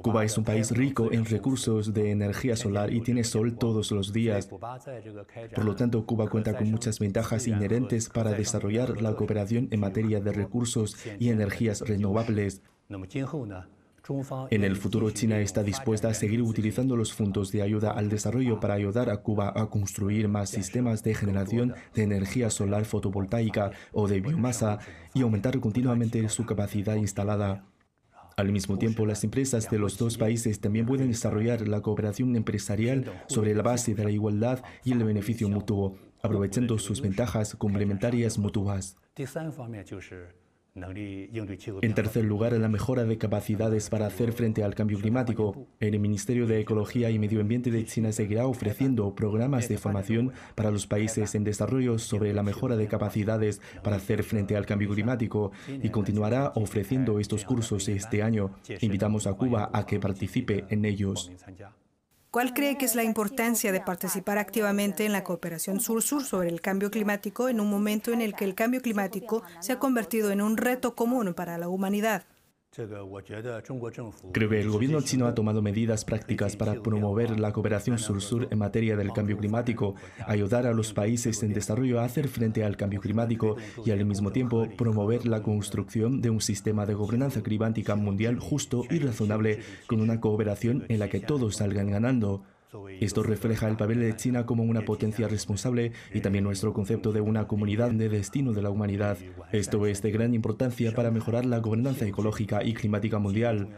Cuba 0.00 0.24
es 0.24 0.38
un 0.38 0.44
país 0.44 0.70
rico 0.70 1.12
en 1.12 1.24
recursos 1.24 1.92
de 1.92 2.10
energía 2.10 2.56
solar 2.56 2.92
y 2.92 3.00
tiene 3.00 3.24
sol 3.24 3.56
todos 3.56 3.90
los 3.90 4.12
días. 4.12 4.46
Por 4.46 5.64
lo 5.64 5.76
tanto, 5.76 6.06
Cuba 6.06 6.28
cuenta 6.28 6.56
con 6.56 6.70
muchas 6.70 6.98
ventajas 6.98 7.46
inherentes 7.46 8.08
para 8.08 8.32
desarrollar 8.32 9.02
la 9.02 9.14
cooperación 9.14 9.68
en 9.70 9.80
materia 9.80 10.20
de 10.20 10.32
recursos 10.32 10.96
y 11.18 11.28
energías 11.28 11.80
renovables. 11.80 12.62
En 14.50 14.64
el 14.64 14.76
futuro, 14.76 15.10
China 15.10 15.38
está 15.38 15.62
dispuesta 15.62 16.08
a 16.08 16.14
seguir 16.14 16.42
utilizando 16.42 16.96
los 16.96 17.12
fondos 17.12 17.52
de 17.52 17.62
ayuda 17.62 17.92
al 17.92 18.08
desarrollo 18.08 18.58
para 18.58 18.74
ayudar 18.74 19.10
a 19.10 19.18
Cuba 19.18 19.52
a 19.54 19.70
construir 19.70 20.26
más 20.26 20.50
sistemas 20.50 21.04
de 21.04 21.14
generación 21.14 21.74
de 21.94 22.02
energía 22.02 22.50
solar 22.50 22.84
fotovoltaica 22.84 23.70
o 23.92 24.08
de 24.08 24.20
biomasa 24.20 24.80
y 25.14 25.22
aumentar 25.22 25.60
continuamente 25.60 26.28
su 26.30 26.44
capacidad 26.44 26.96
instalada. 26.96 27.64
Al 28.36 28.52
mismo 28.52 28.78
tiempo, 28.78 29.06
las 29.06 29.24
empresas 29.24 29.70
de 29.70 29.78
los 29.78 29.98
dos 29.98 30.18
países 30.18 30.60
también 30.60 30.86
pueden 30.86 31.08
desarrollar 31.08 31.68
la 31.68 31.80
cooperación 31.80 32.34
empresarial 32.36 33.04
sobre 33.28 33.54
la 33.54 33.62
base 33.62 33.94
de 33.94 34.04
la 34.04 34.10
igualdad 34.10 34.62
y 34.84 34.92
el 34.92 35.04
beneficio 35.04 35.48
mutuo, 35.48 35.96
aprovechando 36.22 36.78
sus 36.78 37.00
ventajas 37.00 37.54
complementarias 37.56 38.38
mutuas. 38.38 38.96
En 40.74 41.94
tercer 41.94 42.24
lugar, 42.24 42.54
la 42.54 42.68
mejora 42.68 43.04
de 43.04 43.18
capacidades 43.18 43.90
para 43.90 44.06
hacer 44.06 44.32
frente 44.32 44.64
al 44.64 44.74
cambio 44.74 44.98
climático. 44.98 45.66
El 45.80 45.98
Ministerio 46.00 46.46
de 46.46 46.60
Ecología 46.60 47.10
y 47.10 47.18
Medio 47.18 47.42
Ambiente 47.42 47.70
de 47.70 47.84
China 47.84 48.10
seguirá 48.10 48.46
ofreciendo 48.46 49.14
programas 49.14 49.68
de 49.68 49.76
formación 49.76 50.32
para 50.54 50.70
los 50.70 50.86
países 50.86 51.34
en 51.34 51.44
desarrollo 51.44 51.98
sobre 51.98 52.32
la 52.32 52.42
mejora 52.42 52.76
de 52.76 52.88
capacidades 52.88 53.60
para 53.82 53.96
hacer 53.96 54.22
frente 54.22 54.56
al 54.56 54.64
cambio 54.64 54.88
climático 54.88 55.52
y 55.68 55.90
continuará 55.90 56.52
ofreciendo 56.54 57.18
estos 57.18 57.44
cursos 57.44 57.86
este 57.88 58.22
año. 58.22 58.54
Invitamos 58.80 59.26
a 59.26 59.34
Cuba 59.34 59.68
a 59.74 59.84
que 59.84 60.00
participe 60.00 60.64
en 60.70 60.86
ellos. 60.86 61.30
¿Cuál 62.32 62.54
cree 62.54 62.78
que 62.78 62.86
es 62.86 62.94
la 62.94 63.04
importancia 63.04 63.72
de 63.72 63.82
participar 63.82 64.38
activamente 64.38 65.04
en 65.04 65.12
la 65.12 65.22
cooperación 65.22 65.80
sur-sur 65.80 66.24
sobre 66.24 66.48
el 66.48 66.62
cambio 66.62 66.90
climático 66.90 67.50
en 67.50 67.60
un 67.60 67.68
momento 67.68 68.10
en 68.10 68.22
el 68.22 68.34
que 68.34 68.46
el 68.46 68.54
cambio 68.54 68.80
climático 68.80 69.42
se 69.60 69.72
ha 69.72 69.78
convertido 69.78 70.30
en 70.30 70.40
un 70.40 70.56
reto 70.56 70.94
común 70.94 71.34
para 71.34 71.58
la 71.58 71.68
humanidad? 71.68 72.24
Creo 74.32 74.48
que 74.48 74.60
el 74.60 74.70
gobierno 74.70 75.02
chino 75.02 75.26
ha 75.26 75.34
tomado 75.34 75.60
medidas 75.60 76.06
prácticas 76.06 76.56
para 76.56 76.82
promover 76.82 77.38
la 77.38 77.52
cooperación 77.52 77.98
sur-sur 77.98 78.48
en 78.50 78.58
materia 78.58 78.96
del 78.96 79.12
cambio 79.12 79.36
climático, 79.36 79.94
ayudar 80.26 80.66
a 80.66 80.72
los 80.72 80.94
países 80.94 81.42
en 81.42 81.52
desarrollo 81.52 82.00
a 82.00 82.04
hacer 82.04 82.28
frente 82.28 82.64
al 82.64 82.78
cambio 82.78 83.00
climático 83.00 83.56
y 83.84 83.90
al 83.90 84.06
mismo 84.06 84.32
tiempo 84.32 84.66
promover 84.78 85.26
la 85.26 85.42
construcción 85.42 86.22
de 86.22 86.30
un 86.30 86.40
sistema 86.40 86.86
de 86.86 86.94
gobernanza 86.94 87.42
climática 87.42 87.94
mundial 87.94 88.38
justo 88.38 88.84
y 88.88 89.00
razonable 89.00 89.60
con 89.86 90.00
una 90.00 90.18
cooperación 90.18 90.86
en 90.88 90.98
la 90.98 91.10
que 91.10 91.20
todos 91.20 91.56
salgan 91.56 91.90
ganando. 91.90 92.42
Esto 93.00 93.22
refleja 93.22 93.68
el 93.68 93.76
papel 93.76 94.00
de 94.00 94.16
China 94.16 94.46
como 94.46 94.62
una 94.62 94.84
potencia 94.84 95.28
responsable 95.28 95.92
y 96.14 96.20
también 96.20 96.44
nuestro 96.44 96.72
concepto 96.72 97.12
de 97.12 97.20
una 97.20 97.46
comunidad 97.46 97.90
de 97.90 98.08
destino 98.08 98.52
de 98.52 98.62
la 98.62 98.70
humanidad. 98.70 99.18
Esto 99.52 99.86
es 99.86 100.00
de 100.02 100.10
gran 100.10 100.34
importancia 100.34 100.92
para 100.94 101.10
mejorar 101.10 101.44
la 101.44 101.58
gobernanza 101.58 102.06
ecológica 102.06 102.64
y 102.64 102.74
climática 102.74 103.18
mundial. 103.18 103.68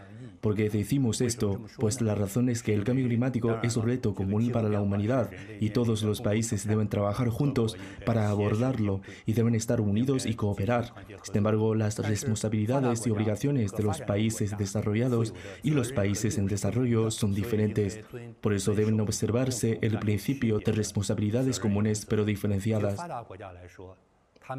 ¿Por 0.45 0.57
qué 0.57 0.69
decimos 0.69 1.23
esto? 1.23 1.59
Pues 1.79 2.03
la 2.03 2.15
razón 2.15 2.51
es 2.51 2.63
que 2.63 2.75
el 2.75 2.85
cambio 2.85 3.07
climático 3.07 3.61
es 3.63 3.79
un 3.79 3.87
reto 3.87 4.15
común 4.15 4.51
para 4.53 4.69
la 4.69 4.83
humanidad 4.83 5.31
y 5.59 5.71
todos 5.71 6.03
los 6.03 6.21
países 6.21 6.67
deben 6.67 6.91
trabajar 6.91 7.31
juntos 7.31 7.79
para 8.05 8.29
abordarlo 8.29 9.01
y 9.25 9.33
deben 9.33 9.55
estar 9.55 9.81
unidos 9.81 10.27
y 10.27 10.35
cooperar. 10.35 10.93
Sin 11.23 11.39
embargo, 11.39 11.75
las 11.75 11.99
responsabilidades 11.99 13.07
y 13.07 13.11
obligaciones 13.11 13.73
de 13.73 13.85
los 13.85 14.03
países 14.03 14.55
desarrollados 14.59 15.33
y 15.63 15.71
los 15.71 15.93
países 15.93 16.37
en 16.37 16.47
desarrollo 16.47 17.11
son 17.11 17.35
diferentes. 17.35 18.01
Por 18.43 18.53
eso 18.53 18.75
deben 18.75 19.01
observarse 19.01 19.79
el 19.81 19.99
principio 19.99 20.59
de 20.59 20.73
responsabilidades 20.73 21.59
comunes 21.59 22.05
pero 22.05 22.27
diferenciadas. 22.27 22.99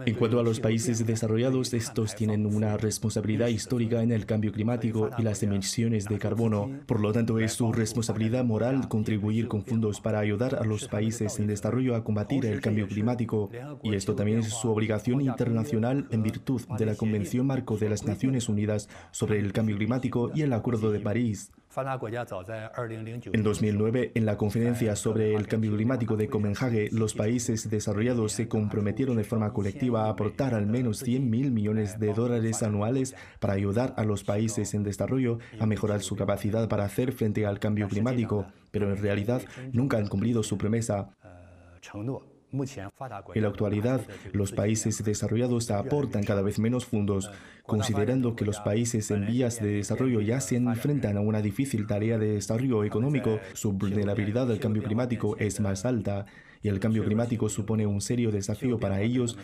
En 0.05 0.15
cuanto 0.15 0.39
a 0.39 0.43
los 0.43 0.59
países 0.59 1.05
desarrollados, 1.05 1.73
estos 1.73 2.15
tienen 2.15 2.45
una 2.45 2.75
responsabilidad 2.77 3.47
histórica 3.47 4.01
en 4.01 4.11
el 4.11 4.25
cambio 4.25 4.51
climático 4.51 5.11
y 5.17 5.21
las 5.21 5.43
emisiones 5.43 6.05
de 6.05 6.17
carbono. 6.17 6.69
Por 6.87 6.99
lo 6.99 7.13
tanto, 7.13 7.39
es 7.39 7.53
su 7.53 7.71
responsabilidad 7.71 8.43
moral 8.43 8.87
contribuir 8.87 9.47
con 9.47 9.63
fondos 9.63 10.01
para 10.01 10.19
ayudar 10.19 10.55
a 10.55 10.63
los 10.63 10.87
países 10.87 11.39
en 11.39 11.47
desarrollo 11.47 11.95
a 11.95 12.03
combatir 12.03 12.45
el 12.45 12.61
cambio 12.61 12.87
climático. 12.87 13.49
Y 13.83 13.93
esto 13.95 14.15
también 14.15 14.39
es 14.39 14.49
su 14.49 14.71
obligación 14.71 15.21
internacional 15.21 16.07
en 16.09 16.23
virtud 16.23 16.61
de 16.77 16.85
la 16.85 16.95
Convención 16.95 17.45
Marco 17.45 17.77
de 17.77 17.89
las 17.89 18.05
Naciones 18.05 18.49
Unidas 18.49 18.89
sobre 19.11 19.39
el 19.39 19.53
Cambio 19.53 19.77
Climático 19.77 20.31
y 20.33 20.41
el 20.41 20.53
Acuerdo 20.53 20.91
de 20.91 20.99
París. 20.99 21.51
En 23.33 23.43
2009, 23.43 24.11
en 24.15 24.25
la 24.25 24.37
conferencia 24.37 24.95
sobre 24.95 25.35
el 25.35 25.47
cambio 25.47 25.75
climático 25.75 26.15
de 26.15 26.29
Copenhague, 26.29 26.89
los 26.91 27.13
países 27.13 27.69
desarrollados 27.69 28.31
se 28.31 28.47
comprometieron 28.47 29.17
de 29.17 29.23
forma 29.23 29.51
colectiva 29.51 30.05
a 30.05 30.09
aportar 30.09 30.53
al 30.53 30.67
menos 30.67 31.05
100.000 31.05 31.51
millones 31.51 31.99
de 31.99 32.13
dólares 32.13 32.63
anuales 32.63 33.15
para 33.39 33.53
ayudar 33.53 33.93
a 33.97 34.03
los 34.03 34.23
países 34.23 34.73
en 34.73 34.83
desarrollo 34.83 35.39
a 35.59 35.65
mejorar 35.65 36.01
su 36.01 36.15
capacidad 36.15 36.67
para 36.69 36.85
hacer 36.85 37.11
frente 37.11 37.45
al 37.45 37.59
cambio 37.59 37.87
climático, 37.87 38.45
pero 38.71 38.89
en 38.91 38.97
realidad 39.01 39.41
nunca 39.71 39.97
han 39.97 40.07
cumplido 40.07 40.43
su 40.43 40.57
promesa. 40.57 41.09
En 43.33 43.41
la 43.41 43.47
actualidad, 43.47 44.01
los 44.33 44.51
países 44.51 45.03
desarrollados 45.03 45.71
aportan 45.71 46.23
cada 46.23 46.41
vez 46.41 46.59
menos 46.59 46.85
fondos, 46.85 47.29
considerando 47.65 48.35
que 48.35 48.45
los 48.45 48.59
países 48.59 49.11
en 49.11 49.25
vías 49.25 49.61
de 49.61 49.73
desarrollo 49.73 50.21
ya 50.21 50.39
se 50.41 50.55
enfrentan 50.57 51.17
a 51.17 51.21
una 51.21 51.41
difícil 51.41 51.87
tarea 51.87 52.17
de 52.17 52.33
desarrollo 52.33 52.83
económico, 52.83 53.39
su 53.53 53.73
vulnerabilidad 53.73 54.51
al 54.51 54.59
cambio 54.59 54.83
climático 54.83 55.35
es 55.37 55.59
más 55.59 55.85
alta 55.85 56.25
y 56.65 56.67
el 56.67 56.79
cambio 56.79 57.05
climático 57.05 57.47
supone 57.47 57.85
un 57.85 58.01
serio 58.01 58.31
desafío 58.31 58.79
para 58.79 58.99
ellos. 58.99 59.37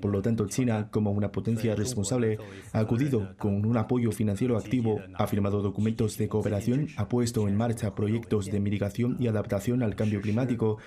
Por 0.00 0.10
lo 0.10 0.22
tanto, 0.22 0.46
China, 0.46 0.88
como 0.90 1.10
una 1.10 1.30
potencia 1.30 1.74
responsable, 1.74 2.38
ha 2.72 2.78
acudido 2.78 3.36
con 3.36 3.66
un 3.66 3.76
apoyo 3.76 4.12
financiero 4.12 4.56
activo, 4.56 4.98
ha 5.14 5.26
firmado 5.26 5.60
documentos 5.60 6.16
de 6.16 6.28
cooperación, 6.28 6.88
ha 6.96 7.06
puesto 7.06 7.48
en 7.48 7.56
marcha 7.56 7.94
proyectos 7.94 8.46
de 8.46 8.60
mitigación 8.60 9.16
y 9.20 9.26
adaptación 9.26 9.82
al 9.82 9.94
cambio 9.94 10.22
climático, 10.22 10.78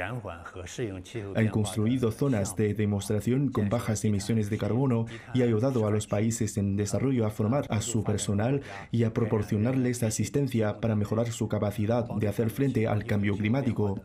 han 0.00 1.48
construido 1.50 2.12
zonas 2.12 2.56
de 2.56 2.74
demostración 2.74 3.50
con 3.50 3.68
bajas 3.68 4.04
emisiones 4.04 4.48
de 4.48 4.58
carbono 4.58 5.06
y 5.34 5.42
ha 5.42 5.44
ayudado 5.44 5.86
a 5.86 5.90
los 5.90 6.06
países 6.06 6.56
en 6.56 6.76
desarrollo 6.76 7.26
a 7.26 7.30
formar 7.30 7.66
a 7.68 7.82
su 7.82 8.02
personal 8.02 8.62
y 8.90 9.04
a 9.04 9.12
proporcionarles 9.12 10.02
asistencia 10.02 10.80
para 10.80 10.96
mejorar 10.96 11.30
su 11.30 11.48
capacidad 11.48 12.06
de 12.08 12.28
hacer 12.28 12.50
frente 12.50 12.86
al 12.86 13.04
cambio 13.04 13.36
climático. 13.36 14.00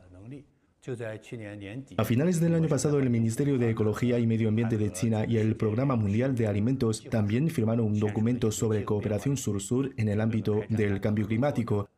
A 1.97 2.05
finales 2.05 2.39
del 2.39 2.55
año 2.55 2.69
pasado, 2.69 2.99
el 2.99 3.09
Ministerio 3.09 3.57
de 3.57 3.71
Ecología 3.71 4.19
y 4.19 4.27
Medio 4.27 4.47
Ambiente 4.47 4.77
de 4.77 4.91
China 4.93 5.25
y 5.27 5.37
el 5.37 5.57
Programa 5.57 5.95
Mundial 5.97 6.35
de 6.35 6.47
Alimentos 6.47 7.03
también 7.09 7.49
firmaron 7.49 7.87
un 7.87 7.99
documento 7.99 8.51
sobre 8.51 8.85
cooperación 8.85 9.35
sur-sur 9.35 9.91
en 9.97 10.07
el 10.07 10.21
ámbito 10.21 10.61
del 10.69 11.01
cambio 11.01 11.27
climático 11.27 11.89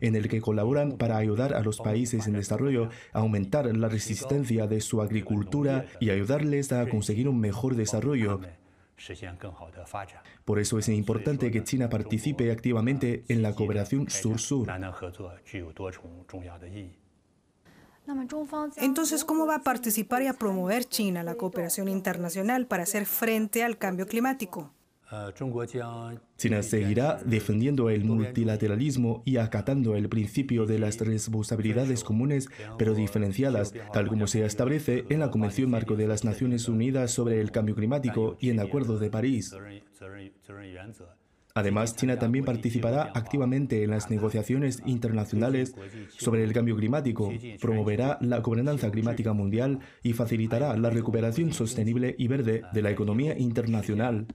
en 0.00 0.16
el 0.16 0.28
que 0.28 0.40
colaboran 0.40 0.92
para 0.92 1.16
ayudar 1.16 1.54
a 1.54 1.60
los 1.60 1.78
países 1.78 2.26
en 2.26 2.34
desarrollo 2.34 2.90
a 3.12 3.20
aumentar 3.20 3.66
la 3.76 3.88
resistencia 3.88 4.66
de 4.66 4.80
su 4.80 5.02
agricultura 5.02 5.86
y 6.00 6.10
ayudarles 6.10 6.72
a 6.72 6.88
conseguir 6.88 7.28
un 7.28 7.40
mejor 7.40 7.76
desarrollo. 7.76 8.40
Por 10.44 10.58
eso 10.58 10.78
es 10.78 10.88
importante 10.88 11.50
que 11.50 11.64
China 11.64 11.88
participe 11.88 12.50
activamente 12.50 13.24
en 13.28 13.42
la 13.42 13.54
cooperación 13.54 14.08
sur-sur. 14.08 14.68
Entonces, 18.76 19.24
¿cómo 19.24 19.46
va 19.46 19.56
a 19.56 19.62
participar 19.62 20.22
y 20.22 20.28
a 20.28 20.34
promover 20.34 20.84
China 20.84 21.22
la 21.22 21.34
cooperación 21.34 21.88
internacional 21.88 22.66
para 22.66 22.84
hacer 22.84 23.04
frente 23.04 23.64
al 23.64 23.78
cambio 23.78 24.06
climático? 24.06 24.72
China 26.36 26.62
seguirá 26.62 27.20
defendiendo 27.24 27.90
el 27.90 28.04
multilateralismo 28.04 29.22
y 29.24 29.36
acatando 29.36 29.94
el 29.94 30.08
principio 30.08 30.66
de 30.66 30.78
las 30.78 30.98
responsabilidades 30.98 32.02
comunes 32.02 32.48
pero 32.76 32.94
diferenciadas, 32.94 33.72
tal 33.92 34.08
como 34.08 34.26
se 34.26 34.44
establece 34.44 35.04
en 35.08 35.20
la 35.20 35.30
Convención 35.30 35.70
Marco 35.70 35.96
de 35.96 36.08
las 36.08 36.24
Naciones 36.24 36.68
Unidas 36.68 37.12
sobre 37.12 37.40
el 37.40 37.52
Cambio 37.52 37.76
Climático 37.76 38.36
y 38.40 38.50
en 38.50 38.58
el 38.58 38.66
Acuerdo 38.66 38.98
de 38.98 39.10
París. 39.10 39.54
Además, 41.56 41.96
China 41.96 42.18
también 42.18 42.44
participará 42.44 43.12
activamente 43.14 43.82
en 43.82 43.90
las 43.90 44.10
negociaciones 44.10 44.82
internacionales 44.84 45.74
sobre 46.18 46.44
el 46.44 46.52
cambio 46.52 46.76
climático, 46.76 47.32
promoverá 47.62 48.18
la 48.20 48.40
gobernanza 48.40 48.90
climática 48.90 49.32
mundial 49.32 49.78
y 50.02 50.12
facilitará 50.12 50.76
la 50.76 50.90
recuperación 50.90 51.54
sostenible 51.54 52.14
y 52.18 52.28
verde 52.28 52.62
de 52.74 52.82
la 52.82 52.90
economía 52.90 53.38
internacional. 53.38 54.26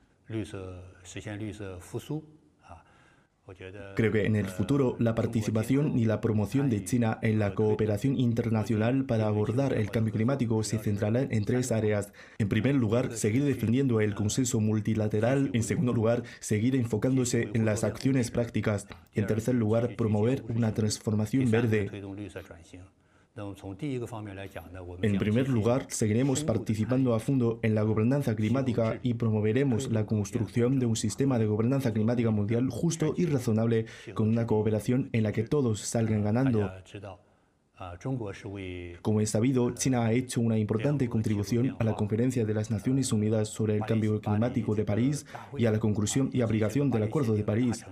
Creo 3.96 4.12
que 4.12 4.26
en 4.26 4.36
el 4.36 4.46
futuro 4.46 4.96
la 5.00 5.16
participación 5.16 5.98
y 5.98 6.06
la 6.06 6.22
promoción 6.22 6.70
de 6.70 6.86
China 6.86 7.20
en 7.22 7.40
la 7.40 7.54
cooperación 7.54 8.18
internacional 8.18 9.06
para 9.06 9.28
abordar 9.28 9.74
el 9.74 9.92
cambio 9.92 10.14
climático 10.14 10.64
se 10.64 10.78
centrarán 10.78 11.28
en 11.32 11.44
tres 11.44 11.72
áreas. 11.72 12.14
En 12.38 12.50
primer 12.50 12.76
lugar, 12.76 13.12
seguir 13.14 13.44
defendiendo 13.44 14.00
el 14.00 14.16
consenso 14.16 14.60
multilateral. 14.60 15.50
En 15.54 15.64
segundo 15.64 15.92
lugar, 15.92 16.24
seguir 16.40 16.76
enfocándose 16.76 17.50
en 17.54 17.66
las 17.66 17.84
acciones 17.84 18.32
prácticas. 18.32 18.88
En 19.14 19.28
tercer 19.28 19.56
lugar, 19.56 19.96
promover 19.96 20.44
una 20.48 20.74
transformación 20.74 21.50
verde. 21.52 21.90
En 25.02 25.18
primer 25.18 25.48
lugar, 25.48 25.86
seguiremos 25.90 26.44
participando 26.44 27.14
a 27.14 27.20
fondo 27.20 27.60
en 27.62 27.76
la 27.76 27.84
gobernanza 27.84 28.36
climática 28.36 29.00
y 29.04 29.14
promoveremos 29.14 29.90
la 29.90 30.06
construcción 30.06 30.80
de 30.80 30.86
un 30.86 30.98
sistema 30.98 31.40
de 31.40 31.46
gobernanza 31.46 31.94
climática 31.94 32.30
mundial 32.30 32.70
justo 32.70 33.14
y 33.16 33.26
razonable 33.26 33.86
con 34.14 34.28
una 34.28 34.46
cooperación 34.46 35.10
en 35.14 35.24
la 35.24 35.32
que 35.32 35.44
todos 35.44 35.80
salgan 35.80 36.24
ganando. 36.24 36.70
Como 39.02 39.22
es 39.22 39.30
sabido, 39.30 39.72
China 39.72 40.06
ha 40.06 40.12
hecho 40.12 40.42
una 40.42 40.58
importante 40.58 41.10
contribución 41.10 41.76
a 41.80 41.84
la 41.84 41.96
Conferencia 41.96 42.46
de 42.46 42.54
las 42.54 42.70
Naciones 42.70 43.12
Unidas 43.12 43.48
sobre 43.48 43.76
el 43.76 43.86
Cambio 43.86 44.20
Climático 44.20 44.76
de 44.76 44.84
París 44.84 45.26
y 45.58 45.66
a 45.66 45.72
la 45.72 45.80
conclusión 45.80 46.30
y 46.34 46.42
aplicación 46.42 46.92
del 46.92 47.04
Acuerdo 47.04 47.34
de 47.34 47.44
París. 47.44 47.86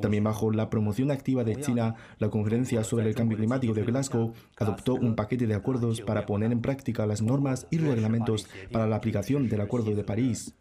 También 0.00 0.24
bajo 0.24 0.50
la 0.50 0.68
promoción 0.70 1.10
activa 1.10 1.44
de 1.44 1.60
China, 1.60 1.94
la 2.18 2.30
Conferencia 2.30 2.84
sobre 2.84 3.08
el 3.08 3.14
Cambio 3.14 3.38
Climático 3.38 3.74
de 3.74 3.82
Glasgow 3.82 4.34
adoptó 4.56 4.94
un 4.94 5.14
paquete 5.14 5.46
de 5.46 5.54
acuerdos 5.54 6.00
para 6.00 6.26
poner 6.26 6.52
en 6.52 6.60
práctica 6.60 7.06
las 7.06 7.22
normas 7.22 7.66
y 7.70 7.78
reglamentos 7.78 8.48
para 8.70 8.86
la 8.86 8.96
aplicación 8.96 9.48
del 9.48 9.60
Acuerdo 9.60 9.94
de 9.94 10.04
París. 10.04 10.54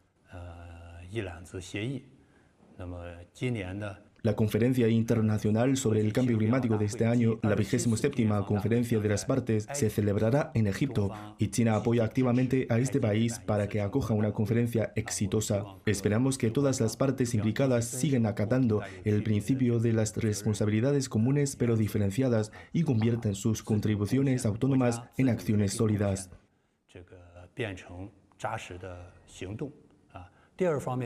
La 4.23 4.35
Conferencia 4.35 4.87
Internacional 4.87 5.77
sobre 5.77 5.99
el 6.01 6.13
Cambio 6.13 6.37
Climático 6.37 6.77
de 6.77 6.85
este 6.85 7.07
año, 7.07 7.39
la 7.41 7.55
27 7.55 8.29
Conferencia 8.45 8.99
de 8.99 9.09
las 9.09 9.25
Partes, 9.25 9.67
se 9.73 9.89
celebrará 9.89 10.51
en 10.53 10.67
Egipto 10.67 11.09
y 11.39 11.47
China 11.47 11.75
apoya 11.75 12.03
activamente 12.03 12.67
a 12.69 12.77
este 12.77 12.99
país 12.99 13.39
para 13.39 13.67
que 13.67 13.81
acoja 13.81 14.13
una 14.13 14.31
conferencia 14.31 14.93
exitosa. 14.95 15.65
Esperamos 15.87 16.37
que 16.37 16.51
todas 16.51 16.79
las 16.81 16.97
partes 16.97 17.33
implicadas 17.33 17.85
sigan 17.85 18.27
acatando 18.27 18.83
el 19.05 19.23
principio 19.23 19.79
de 19.79 19.93
las 19.93 20.15
responsabilidades 20.15 21.09
comunes 21.09 21.55
pero 21.55 21.75
diferenciadas 21.75 22.51
y 22.73 22.83
conviertan 22.83 23.33
sus 23.33 23.63
contribuciones 23.63 24.45
autónomas 24.45 25.01
en 25.17 25.29
acciones 25.29 25.73
sólidas. 25.73 26.29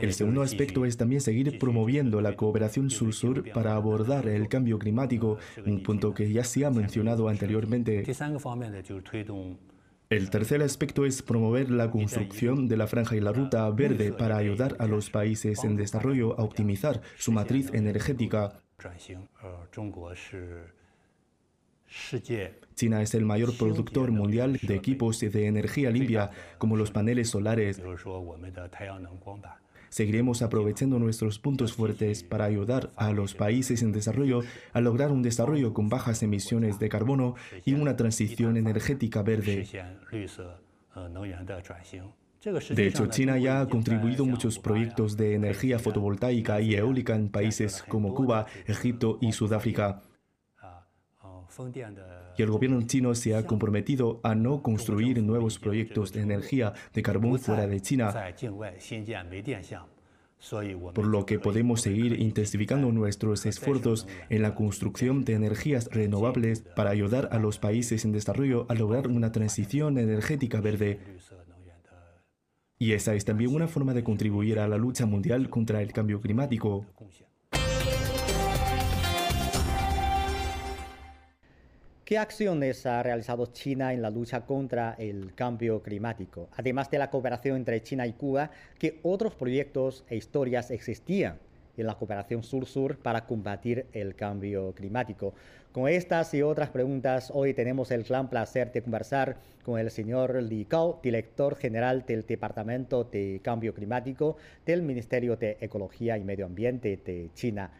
El 0.02 0.12
segundo 0.12 0.42
aspecto 0.42 0.84
es 0.84 0.96
también 0.96 1.20
seguir 1.20 1.58
promoviendo 1.58 2.20
la 2.20 2.36
cooperación 2.36 2.90
sur-sur 2.90 3.50
para 3.52 3.74
abordar 3.74 4.28
el 4.28 4.48
cambio 4.48 4.78
climático, 4.78 5.38
un 5.64 5.82
punto 5.82 6.12
que 6.12 6.30
ya 6.30 6.44
se 6.44 6.66
ha 6.66 6.70
mencionado 6.70 7.28
anteriormente. 7.28 8.04
El 10.08 10.30
tercer 10.30 10.62
aspecto 10.62 11.04
es 11.04 11.22
promover 11.22 11.70
la 11.70 11.90
construcción 11.90 12.68
de 12.68 12.76
la 12.76 12.86
franja 12.86 13.16
y 13.16 13.20
la 13.20 13.32
ruta 13.32 13.68
verde 13.70 14.12
para 14.12 14.36
ayudar 14.36 14.76
a 14.78 14.86
los 14.86 15.10
países 15.10 15.64
en 15.64 15.76
desarrollo 15.76 16.38
a 16.38 16.44
optimizar 16.44 17.00
su 17.16 17.32
matriz 17.32 17.72
energética. 17.72 18.60
China 22.74 23.00
es 23.02 23.14
el 23.14 23.24
mayor 23.24 23.56
productor 23.56 24.10
mundial 24.10 24.58
de 24.60 24.74
equipos 24.74 25.20
de 25.20 25.46
energía 25.46 25.90
limpia, 25.90 26.30
como 26.58 26.76
los 26.76 26.90
paneles 26.90 27.30
solares. 27.30 27.80
Seguiremos 29.88 30.42
aprovechando 30.42 30.98
nuestros 30.98 31.38
puntos 31.38 31.72
fuertes 31.72 32.22
para 32.22 32.44
ayudar 32.44 32.90
a 32.96 33.12
los 33.12 33.34
países 33.34 33.82
en 33.82 33.92
desarrollo 33.92 34.42
a 34.72 34.80
lograr 34.80 35.10
un 35.10 35.22
desarrollo 35.22 35.72
con 35.72 35.88
bajas 35.88 36.22
emisiones 36.22 36.78
de 36.78 36.88
carbono 36.88 37.34
y 37.64 37.72
una 37.72 37.96
transición 37.96 38.56
energética 38.56 39.22
verde. 39.22 39.66
De 42.74 42.86
hecho, 42.86 43.06
China 43.06 43.38
ya 43.38 43.60
ha 43.60 43.68
contribuido 43.68 44.24
muchos 44.24 44.58
proyectos 44.58 45.16
de 45.16 45.34
energía 45.34 45.78
fotovoltaica 45.78 46.60
y 46.60 46.74
eólica 46.74 47.14
en 47.14 47.28
países 47.28 47.82
como 47.88 48.14
Cuba, 48.14 48.46
Egipto 48.66 49.18
y 49.20 49.32
Sudáfrica. 49.32 50.02
Y 52.36 52.42
el 52.42 52.50
gobierno 52.50 52.82
chino 52.82 53.14
se 53.14 53.34
ha 53.34 53.46
comprometido 53.46 54.20
a 54.22 54.34
no 54.34 54.62
construir 54.62 55.22
nuevos 55.22 55.58
proyectos 55.58 56.12
de 56.12 56.20
energía 56.22 56.74
de 56.92 57.02
carbón 57.02 57.38
fuera 57.38 57.66
de 57.66 57.80
China, 57.80 58.14
por 60.94 61.06
lo 61.06 61.24
que 61.24 61.38
podemos 61.38 61.80
seguir 61.80 62.20
intensificando 62.20 62.92
nuestros 62.92 63.46
esfuerzos 63.46 64.06
en 64.28 64.42
la 64.42 64.54
construcción 64.54 65.24
de 65.24 65.32
energías 65.32 65.88
renovables 65.90 66.60
para 66.60 66.90
ayudar 66.90 67.30
a 67.32 67.38
los 67.38 67.58
países 67.58 68.04
en 68.04 68.12
desarrollo 68.12 68.66
a 68.68 68.74
lograr 68.74 69.08
una 69.08 69.32
transición 69.32 69.98
energética 69.98 70.60
verde. 70.60 71.00
Y 72.78 72.92
esa 72.92 73.14
es 73.14 73.24
también 73.24 73.54
una 73.54 73.66
forma 73.66 73.94
de 73.94 74.04
contribuir 74.04 74.58
a 74.58 74.68
la 74.68 74.76
lucha 74.76 75.06
mundial 75.06 75.48
contra 75.48 75.80
el 75.80 75.92
cambio 75.92 76.20
climático. 76.20 76.84
¿Qué 82.06 82.18
acciones 82.18 82.86
ha 82.86 83.02
realizado 83.02 83.46
China 83.46 83.92
en 83.92 84.00
la 84.00 84.10
lucha 84.10 84.42
contra 84.42 84.94
el 84.96 85.34
cambio 85.34 85.82
climático? 85.82 86.48
Además 86.56 86.88
de 86.88 86.98
la 86.98 87.10
cooperación 87.10 87.56
entre 87.56 87.82
China 87.82 88.06
y 88.06 88.12
Cuba, 88.12 88.52
¿qué 88.78 89.00
otros 89.02 89.34
proyectos 89.34 90.04
e 90.08 90.14
historias 90.14 90.70
existían 90.70 91.40
en 91.76 91.84
la 91.84 91.96
cooperación 91.96 92.44
sur-sur 92.44 92.96
para 92.98 93.26
combatir 93.26 93.86
el 93.92 94.14
cambio 94.14 94.72
climático? 94.72 95.34
Con 95.72 95.88
estas 95.88 96.32
y 96.32 96.42
otras 96.42 96.70
preguntas, 96.70 97.32
hoy 97.34 97.54
tenemos 97.54 97.90
el 97.90 98.04
gran 98.04 98.30
placer 98.30 98.70
de 98.70 98.82
conversar 98.82 99.38
con 99.64 99.80
el 99.80 99.90
señor 99.90 100.40
Li 100.40 100.64
Gao, 100.70 101.00
director 101.02 101.56
general 101.56 102.06
del 102.06 102.24
Departamento 102.24 103.02
de 103.02 103.40
Cambio 103.42 103.74
Climático 103.74 104.36
del 104.64 104.82
Ministerio 104.82 105.34
de 105.34 105.56
Ecología 105.60 106.16
y 106.16 106.22
Medio 106.22 106.46
Ambiente 106.46 107.00
de 107.04 107.30
China. 107.34 107.72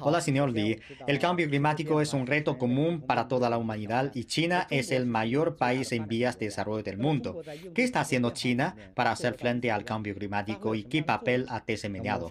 Hola, 0.00 0.20
señor 0.20 0.50
Li. 0.50 0.78
El 1.06 1.18
cambio 1.18 1.48
climático 1.48 2.00
es 2.00 2.12
un 2.12 2.26
reto 2.26 2.58
común 2.58 3.00
para 3.00 3.28
toda 3.28 3.48
la 3.48 3.58
humanidad 3.58 4.12
y 4.14 4.24
China 4.24 4.66
es 4.70 4.90
el 4.90 5.06
mayor 5.06 5.56
país 5.56 5.90
en 5.92 6.06
vías 6.06 6.38
de 6.38 6.46
desarrollo 6.46 6.82
del 6.82 6.98
mundo. 6.98 7.40
¿Qué 7.74 7.82
está 7.82 8.00
haciendo 8.00 8.30
China 8.30 8.76
para 8.94 9.10
hacer 9.10 9.34
frente 9.34 9.70
al 9.70 9.84
cambio 9.84 10.14
climático 10.14 10.74
y 10.74 10.84
qué 10.84 11.02
papel 11.02 11.46
ha 11.48 11.60
desempeñado? 11.60 12.30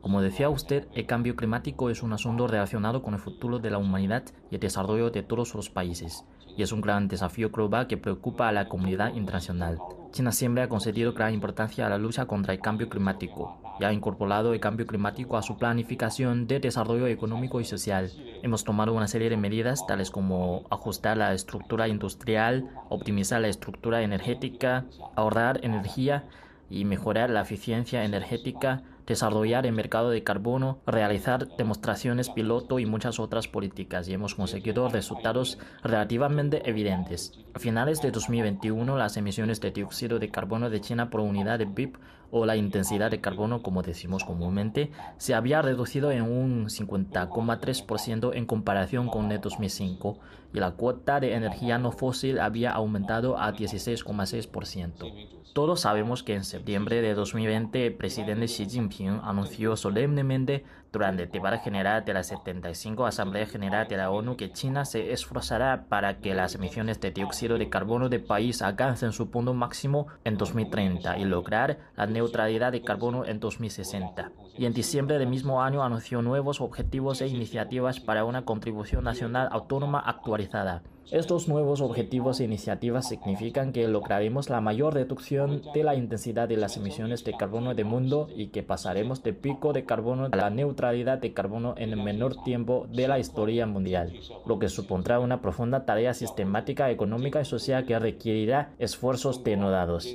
Como 0.00 0.22
decía 0.22 0.48
usted, 0.48 0.88
el 0.94 1.06
cambio 1.06 1.36
climático 1.36 1.88
es 1.90 2.02
un 2.02 2.12
asunto 2.12 2.46
relacionado 2.46 3.02
con 3.02 3.14
el 3.14 3.20
futuro 3.20 3.58
de 3.58 3.70
la 3.70 3.78
humanidad 3.78 4.24
y 4.50 4.56
el 4.56 4.60
desarrollo 4.60 5.10
de 5.10 5.22
todos 5.22 5.54
los 5.54 5.70
países, 5.70 6.24
y 6.56 6.62
es 6.62 6.72
un 6.72 6.80
gran 6.80 7.06
desafío 7.06 7.50
global 7.50 7.86
que 7.86 7.96
preocupa 7.96 8.48
a 8.48 8.52
la 8.52 8.68
comunidad 8.68 9.14
internacional. 9.14 9.78
China 10.12 10.30
siempre 10.30 10.62
ha 10.62 10.68
concedido 10.68 11.14
gran 11.14 11.32
importancia 11.32 11.86
a 11.86 11.88
la 11.88 11.96
lucha 11.96 12.26
contra 12.26 12.52
el 12.52 12.60
cambio 12.60 12.90
climático 12.90 13.58
y 13.80 13.84
ha 13.84 13.92
incorporado 13.94 14.52
el 14.52 14.60
cambio 14.60 14.86
climático 14.86 15.38
a 15.38 15.42
su 15.42 15.56
planificación 15.56 16.46
de 16.46 16.60
desarrollo 16.60 17.06
económico 17.06 17.60
y 17.60 17.64
social. 17.64 18.12
Hemos 18.42 18.62
tomado 18.62 18.92
una 18.92 19.08
serie 19.08 19.30
de 19.30 19.38
medidas 19.38 19.86
tales 19.86 20.10
como 20.10 20.64
ajustar 20.70 21.16
la 21.16 21.32
estructura 21.32 21.88
industrial, 21.88 22.68
optimizar 22.90 23.40
la 23.40 23.48
estructura 23.48 24.02
energética, 24.02 24.84
ahorrar 25.16 25.64
energía 25.64 26.24
y 26.68 26.84
mejorar 26.84 27.30
la 27.30 27.40
eficiencia 27.40 28.04
energética, 28.04 28.82
desarrollar 29.06 29.66
el 29.66 29.72
mercado 29.72 30.10
de 30.10 30.22
carbono, 30.22 30.78
realizar 30.86 31.48
demostraciones 31.56 32.30
piloto 32.30 32.78
y 32.78 32.86
muchas 32.86 33.18
otras 33.20 33.48
políticas 33.48 34.08
y 34.08 34.14
hemos 34.14 34.34
conseguido 34.34 34.88
resultados 34.88 35.58
relativamente 35.82 36.68
evidentes. 36.68 37.38
A 37.54 37.58
finales 37.58 38.00
de 38.00 38.10
2021, 38.10 38.96
las 38.96 39.16
emisiones 39.16 39.60
de 39.60 39.70
dióxido 39.70 40.18
de 40.18 40.30
carbono 40.30 40.70
de 40.70 40.80
China 40.80 41.10
por 41.10 41.20
unidad 41.20 41.58
de 41.58 41.66
PIB 41.66 41.98
o 42.32 42.46
la 42.46 42.56
intensidad 42.56 43.10
de 43.10 43.20
carbono, 43.20 43.62
como 43.62 43.82
decimos 43.82 44.24
comúnmente, 44.24 44.90
se 45.18 45.34
había 45.34 45.60
reducido 45.60 46.10
en 46.10 46.22
un 46.22 46.64
50,3% 46.64 48.30
en 48.34 48.46
comparación 48.46 49.08
con 49.08 49.30
el 49.30 49.40
2005 49.40 50.18
y 50.54 50.58
la 50.58 50.72
cuota 50.72 51.20
de 51.20 51.34
energía 51.34 51.76
no 51.78 51.92
fósil 51.92 52.40
había 52.40 52.72
aumentado 52.72 53.38
a 53.38 53.52
16,6%. 53.52 55.28
Todos 55.52 55.80
sabemos 55.80 56.22
que 56.22 56.34
en 56.34 56.44
septiembre 56.44 57.02
de 57.02 57.12
2020 57.12 57.86
el 57.86 57.94
presidente 57.94 58.46
Xi 58.46 58.64
Jinping 58.64 59.20
anunció 59.22 59.76
solemnemente 59.76 60.64
durante 60.92 61.22
el 61.22 61.30
debate 61.30 61.58
general 61.58 62.04
de 62.04 62.12
la 62.12 62.22
75 62.22 63.06
Asamblea 63.06 63.46
General 63.46 63.88
de 63.88 63.96
la 63.96 64.10
ONU 64.10 64.36
que 64.36 64.52
China 64.52 64.84
se 64.84 65.12
esforzará 65.12 65.86
para 65.88 66.18
que 66.18 66.34
las 66.34 66.54
emisiones 66.54 67.00
de 67.00 67.10
dióxido 67.10 67.56
de 67.56 67.70
carbono 67.70 68.08
del 68.08 68.22
país 68.22 68.60
alcancen 68.60 69.12
su 69.12 69.30
punto 69.30 69.54
máximo 69.54 70.08
en 70.24 70.36
2030 70.36 71.18
y 71.18 71.24
lograr 71.24 71.78
la 71.96 72.06
neutralidad 72.06 72.72
de 72.72 72.82
carbono 72.82 73.24
en 73.24 73.40
2060. 73.40 74.30
Y 74.58 74.66
en 74.66 74.74
diciembre 74.74 75.18
del 75.18 75.28
mismo 75.28 75.62
año 75.62 75.82
anunció 75.82 76.20
nuevos 76.20 76.60
objetivos 76.60 77.22
e 77.22 77.26
iniciativas 77.26 77.98
para 77.98 78.24
una 78.24 78.44
contribución 78.44 79.04
nacional 79.04 79.48
autónoma 79.50 80.00
actualizada. 80.00 80.82
Estos 81.10 81.48
nuevos 81.48 81.80
objetivos 81.80 82.40
e 82.40 82.44
iniciativas 82.44 83.08
significan 83.08 83.72
que 83.72 83.86
lograremos 83.88 84.48
la 84.48 84.60
mayor 84.60 84.94
reducción 84.94 85.62
de 85.74 85.84
la 85.84 85.94
intensidad 85.94 86.48
de 86.48 86.56
las 86.56 86.76
emisiones 86.76 87.24
de 87.24 87.36
carbono 87.36 87.74
del 87.74 87.84
mundo 87.84 88.28
y 88.34 88.48
que 88.48 88.62
pasaremos 88.62 89.22
del 89.22 89.36
pico 89.36 89.72
de 89.72 89.84
carbono 89.84 90.28
a 90.30 90.36
la 90.36 90.50
neutralidad 90.50 91.18
de 91.18 91.34
carbono 91.34 91.74
en 91.76 91.90
el 91.90 92.02
menor 92.02 92.42
tiempo 92.44 92.86
de 92.90 93.08
la 93.08 93.18
historia 93.18 93.66
mundial, 93.66 94.12
lo 94.46 94.58
que 94.58 94.68
supondrá 94.68 95.20
una 95.20 95.42
profunda 95.42 95.84
tarea 95.84 96.14
sistemática, 96.14 96.90
económica 96.90 97.40
y 97.40 97.44
social 97.44 97.84
que 97.84 97.98
requerirá 97.98 98.72
esfuerzos 98.78 99.44
denodados. 99.44 100.08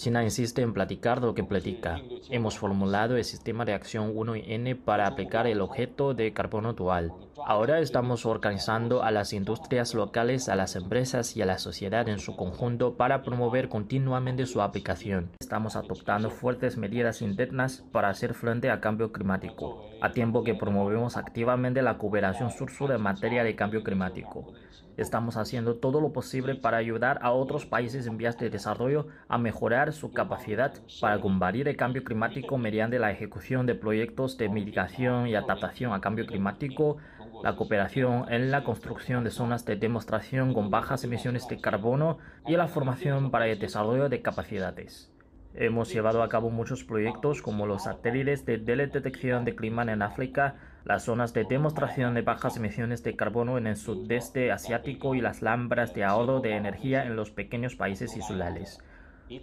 China 0.00 0.24
insiste 0.24 0.62
en 0.62 0.72
platicar 0.72 1.20
lo 1.20 1.34
que 1.34 1.44
platica. 1.44 2.00
Hemos 2.30 2.56
formulado 2.56 3.18
el 3.18 3.24
sistema 3.24 3.66
de 3.66 3.74
acción 3.74 4.14
1N 4.14 4.78
para 4.82 5.06
aplicar 5.06 5.46
el 5.46 5.60
objeto 5.60 6.14
de 6.14 6.32
carbono 6.32 6.72
dual. 6.72 7.12
Ahora 7.46 7.80
estamos 7.80 8.26
organizando 8.26 9.02
a 9.02 9.10
las 9.10 9.32
industrias 9.32 9.94
locales, 9.94 10.48
a 10.48 10.56
las 10.56 10.76
empresas 10.76 11.36
y 11.36 11.42
a 11.42 11.46
la 11.46 11.58
sociedad 11.58 12.08
en 12.08 12.18
su 12.18 12.36
conjunto 12.36 12.96
para 12.96 13.22
promover 13.22 13.68
continuamente 13.68 14.46
su 14.46 14.62
aplicación. 14.62 15.30
Estamos 15.40 15.76
adoptando 15.76 16.30
fuertes 16.30 16.76
medidas 16.76 17.22
internas 17.22 17.84
para 17.92 18.08
hacer 18.08 18.34
frente 18.34 18.70
al 18.70 18.80
cambio 18.80 19.12
climático, 19.12 19.84
a 20.00 20.12
tiempo 20.12 20.44
que 20.44 20.54
promovemos 20.54 21.16
activamente 21.16 21.82
la 21.82 21.98
cooperación 21.98 22.50
sur-sur 22.50 22.92
en 22.92 23.00
materia 23.00 23.44
de 23.44 23.56
cambio 23.56 23.82
climático. 23.82 24.52
Estamos 24.96 25.38
haciendo 25.38 25.76
todo 25.76 26.00
lo 26.00 26.12
posible 26.12 26.56
para 26.56 26.76
ayudar 26.76 27.20
a 27.22 27.30
otros 27.30 27.64
países 27.64 28.06
en 28.06 28.18
vías 28.18 28.36
de 28.38 28.50
desarrollo 28.50 29.06
a 29.28 29.38
mejorar 29.38 29.94
su 29.94 30.12
capacidad 30.12 30.74
para 31.00 31.18
combatir 31.20 31.68
el 31.68 31.76
cambio 31.76 32.04
climático 32.04 32.58
mediante 32.58 32.98
la 32.98 33.10
ejecución 33.10 33.64
de 33.64 33.74
proyectos 33.74 34.36
de 34.36 34.50
mitigación 34.50 35.26
y 35.26 35.34
adaptación 35.34 35.92
al 35.92 36.02
cambio 36.02 36.26
climático, 36.26 36.98
la 37.42 37.56
cooperación 37.56 38.26
en 38.30 38.50
la 38.50 38.64
construcción 38.64 39.24
de 39.24 39.30
zonas 39.30 39.64
de 39.64 39.76
demostración 39.76 40.52
con 40.52 40.70
bajas 40.70 41.04
emisiones 41.04 41.48
de 41.48 41.60
carbono 41.60 42.18
y 42.46 42.56
la 42.56 42.68
formación 42.68 43.30
para 43.30 43.46
el 43.46 43.58
desarrollo 43.58 44.08
de 44.08 44.20
capacidades. 44.22 45.10
Hemos 45.54 45.92
llevado 45.92 46.22
a 46.22 46.28
cabo 46.28 46.50
muchos 46.50 46.84
proyectos 46.84 47.42
como 47.42 47.66
los 47.66 47.84
satélites 47.84 48.44
de 48.44 48.58
detección 48.58 49.44
de 49.44 49.56
clima 49.56 49.82
en 49.82 50.02
África, 50.02 50.56
las 50.84 51.04
zonas 51.04 51.32
de 51.32 51.44
demostración 51.44 52.14
de 52.14 52.22
bajas 52.22 52.56
emisiones 52.56 53.02
de 53.02 53.16
carbono 53.16 53.58
en 53.58 53.66
el 53.66 53.76
sudeste 53.76 54.52
asiático 54.52 55.14
y 55.14 55.20
las 55.20 55.42
lámparas 55.42 55.92
de 55.94 56.04
ahorro 56.04 56.40
de 56.40 56.56
energía 56.56 57.04
en 57.04 57.16
los 57.16 57.30
pequeños 57.30 57.74
países 57.74 58.16
insulares. 58.16 58.78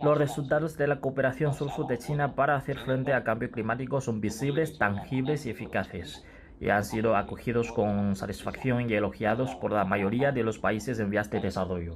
Los 0.01 0.17
resultados 0.17 0.77
de 0.77 0.87
la 0.87 0.99
cooperación 0.99 1.53
sur-sur 1.53 1.87
de 1.87 1.97
China 1.97 2.35
para 2.35 2.55
hacer 2.55 2.77
frente 2.79 3.13
al 3.13 3.23
cambio 3.23 3.51
climático 3.51 4.01
son 4.01 4.21
visibles, 4.21 4.77
tangibles 4.77 5.45
y 5.45 5.49
eficaces 5.49 6.25
y 6.59 6.69
han 6.69 6.83
sido 6.83 7.15
acogidos 7.15 7.71
con 7.71 8.15
satisfacción 8.15 8.89
y 8.89 8.93
elogiados 8.93 9.55
por 9.55 9.71
la 9.71 9.85
mayoría 9.85 10.31
de 10.31 10.43
los 10.43 10.59
países 10.59 10.99
en 10.99 11.09
vías 11.09 11.29
de 11.29 11.39
desarrollo. 11.39 11.95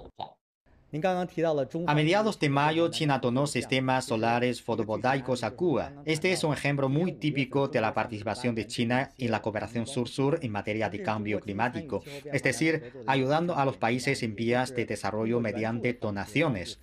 A 1.87 1.95
mediados 1.95 2.37
de 2.37 2.49
mayo, 2.49 2.89
China 2.89 3.19
donó 3.19 3.47
sistemas 3.47 4.05
solares 4.05 4.61
fotovoltaicos 4.61 5.45
a 5.45 5.51
Cuba. 5.51 5.93
Este 6.03 6.33
es 6.33 6.43
un 6.43 6.51
ejemplo 6.51 6.89
muy 6.89 7.13
típico 7.13 7.69
de 7.69 7.79
la 7.79 7.93
participación 7.93 8.55
de 8.55 8.67
China 8.67 9.11
en 9.17 9.31
la 9.31 9.41
cooperación 9.41 9.87
sur-sur 9.87 10.39
en 10.41 10.51
materia 10.51 10.89
de 10.89 11.01
cambio 11.01 11.39
climático, 11.39 12.03
es 12.25 12.43
decir, 12.43 12.91
ayudando 13.07 13.55
a 13.55 13.63
los 13.63 13.77
países 13.77 14.21
en 14.21 14.35
vías 14.35 14.75
de 14.75 14.85
desarrollo 14.85 15.39
mediante 15.39 15.93
donaciones. 15.93 16.81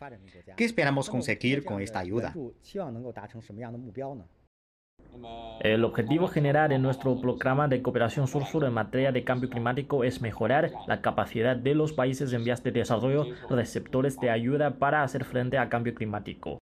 ¿Qué 0.56 0.64
esperamos 0.64 1.10
conseguir 1.10 1.64
con 1.64 1.82
esta 1.82 1.98
ayuda? 1.98 2.34
El 5.60 5.84
objetivo 5.84 6.28
general 6.28 6.68
de 6.68 6.78
nuestro 6.78 7.20
programa 7.20 7.66
de 7.66 7.82
cooperación 7.82 8.28
sur-sur 8.28 8.64
en 8.64 8.72
materia 8.72 9.10
de 9.10 9.24
cambio 9.24 9.50
climático 9.50 10.04
es 10.04 10.20
mejorar 10.20 10.70
la 10.86 11.00
capacidad 11.00 11.56
de 11.56 11.74
los 11.74 11.92
países 11.92 12.32
en 12.32 12.44
vías 12.44 12.62
de 12.62 12.70
desarrollo 12.70 13.26
receptores 13.50 14.20
de 14.20 14.30
ayuda 14.30 14.78
para 14.78 15.02
hacer 15.02 15.24
frente 15.24 15.58
al 15.58 15.68
cambio 15.68 15.94
climático. 15.94 16.58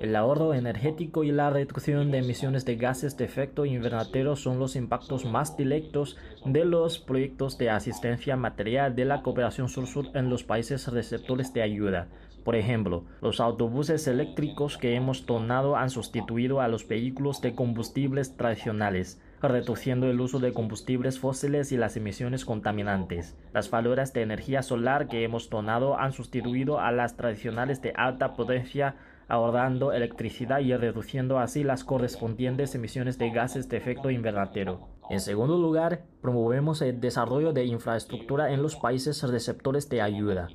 El 0.00 0.16
ahorro 0.16 0.54
energético 0.54 1.24
y 1.24 1.30
la 1.30 1.50
reducción 1.50 2.10
de 2.10 2.18
emisiones 2.18 2.64
de 2.64 2.76
gases 2.76 3.18
de 3.18 3.26
efecto 3.26 3.66
invernadero 3.66 4.34
son 4.34 4.58
los 4.58 4.74
impactos 4.74 5.26
más 5.26 5.58
directos 5.58 6.16
de 6.46 6.64
los 6.64 6.98
proyectos 6.98 7.58
de 7.58 7.68
asistencia 7.68 8.34
material 8.34 8.96
de 8.96 9.04
la 9.04 9.20
cooperación 9.20 9.68
sur-sur 9.68 10.06
en 10.14 10.30
los 10.30 10.42
países 10.42 10.88
receptores 10.88 11.52
de 11.52 11.60
ayuda. 11.60 12.08
Por 12.44 12.56
ejemplo, 12.56 13.04
los 13.20 13.40
autobuses 13.40 14.08
eléctricos 14.08 14.78
que 14.78 14.94
hemos 14.94 15.26
donado 15.26 15.76
han 15.76 15.90
sustituido 15.90 16.62
a 16.62 16.68
los 16.68 16.88
vehículos 16.88 17.42
de 17.42 17.54
combustibles 17.54 18.38
tradicionales 18.38 19.20
reduciendo 19.48 20.10
el 20.10 20.20
uso 20.20 20.38
de 20.38 20.52
combustibles 20.52 21.18
fósiles 21.18 21.72
y 21.72 21.76
las 21.76 21.96
emisiones 21.96 22.44
contaminantes. 22.44 23.36
Las 23.52 23.70
valores 23.70 24.12
de 24.12 24.22
energía 24.22 24.62
solar 24.62 25.08
que 25.08 25.24
hemos 25.24 25.48
donado 25.48 25.98
han 25.98 26.12
sustituido 26.12 26.80
a 26.80 26.92
las 26.92 27.16
tradicionales 27.16 27.80
de 27.80 27.92
alta 27.96 28.34
potencia 28.34 28.96
ahorrando 29.30 29.92
electricidad 29.92 30.58
y 30.58 30.76
reduciendo 30.76 31.38
así 31.38 31.64
las 31.64 31.84
correspondientes 31.84 32.74
emisiones 32.74 33.16
de 33.16 33.30
gases 33.30 33.68
de 33.68 33.76
efecto 33.76 34.10
invernadero. 34.10 34.88
En 35.08 35.20
segundo 35.20 35.56
lugar, 35.56 36.04
promovemos 36.20 36.82
el 36.82 37.00
desarrollo 37.00 37.52
de 37.52 37.64
infraestructura 37.64 38.52
en 38.52 38.62
los 38.62 38.76
países 38.76 39.22
receptores 39.22 39.88
de 39.88 40.02
ayuda. 40.02 40.48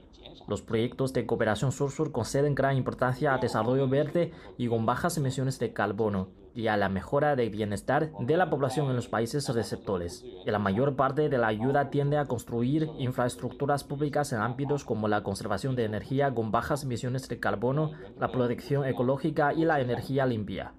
Los 0.47 0.61
proyectos 0.61 1.13
de 1.13 1.25
cooperación 1.25 1.71
sur-sur 1.71 2.11
conceden 2.11 2.53
gran 2.53 2.77
importancia 2.77 3.33
al 3.33 3.39
desarrollo 3.39 3.87
verde 3.87 4.31
y 4.57 4.67
con 4.67 4.85
bajas 4.85 5.17
emisiones 5.17 5.57
de 5.57 5.73
carbono 5.73 6.44
y 6.55 6.67
a 6.67 6.77
la 6.77 6.87
mejora 6.89 7.35
del 7.35 7.49
bienestar 7.49 8.11
de 8.17 8.37
la 8.37 8.49
población 8.49 8.89
en 8.89 8.95
los 8.95 9.09
países 9.09 9.47
receptores. 9.49 10.25
Y 10.45 10.49
la 10.49 10.57
mayor 10.57 10.95
parte 10.95 11.27
de 11.27 11.37
la 11.37 11.47
ayuda 11.47 11.89
tiende 11.89 12.17
a 12.17 12.25
construir 12.25 12.89
infraestructuras 12.97 13.83
públicas 13.83 14.31
en 14.31 14.39
ámbitos 14.39 14.85
como 14.85 15.09
la 15.09 15.21
conservación 15.21 15.75
de 15.75 15.83
energía 15.83 16.33
con 16.33 16.51
bajas 16.51 16.83
emisiones 16.83 17.27
de 17.27 17.39
carbono, 17.39 17.91
la 18.17 18.31
protección 18.31 18.85
ecológica 18.85 19.53
y 19.53 19.65
la 19.65 19.81
energía 19.81 20.25
limpia. 20.25 20.73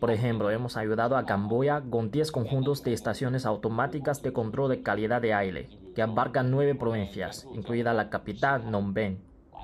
Por 0.00 0.10
ejemplo, 0.10 0.50
hemos 0.50 0.76
ayudado 0.76 1.16
a 1.16 1.24
Camboya 1.26 1.82
con 1.90 2.10
10 2.10 2.30
conjuntos 2.30 2.82
de 2.82 2.92
estaciones 2.92 3.46
automáticas 3.46 4.22
de 4.22 4.32
control 4.32 4.70
de 4.70 4.82
calidad 4.82 5.22
de 5.22 5.32
aire, 5.34 5.68
que 5.94 6.02
abarcan 6.02 6.50
nueve 6.50 6.74
provincias, 6.74 7.48
incluida 7.54 7.94
la 7.94 8.10
capital, 8.10 8.62
Phnom 8.62 8.94
Penh, 8.94 9.18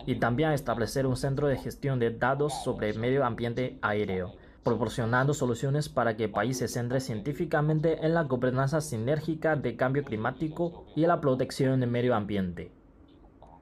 y 0.06 0.16
también 0.16 0.50
a 0.50 0.54
establecer 0.54 1.06
un 1.06 1.16
centro 1.16 1.48
de 1.48 1.58
gestión 1.58 1.98
de 1.98 2.10
datos 2.10 2.52
sobre 2.64 2.88
el 2.90 2.98
medio 2.98 3.24
ambiente 3.24 3.78
aéreo, 3.82 4.34
proporcionando 4.62 5.34
soluciones 5.34 5.88
para 5.88 6.16
que 6.16 6.24
el 6.24 6.30
país 6.30 6.58
se 6.58 6.68
centre 6.68 7.00
científicamente 7.00 8.04
en 8.04 8.14
la 8.14 8.22
gobernanza 8.24 8.80
sinérgica 8.80 9.56
de 9.56 9.76
cambio 9.76 10.04
climático 10.04 10.86
y 10.94 11.06
la 11.06 11.20
protección 11.20 11.80
del 11.80 11.90
medio 11.90 12.14
ambiente. 12.14 12.70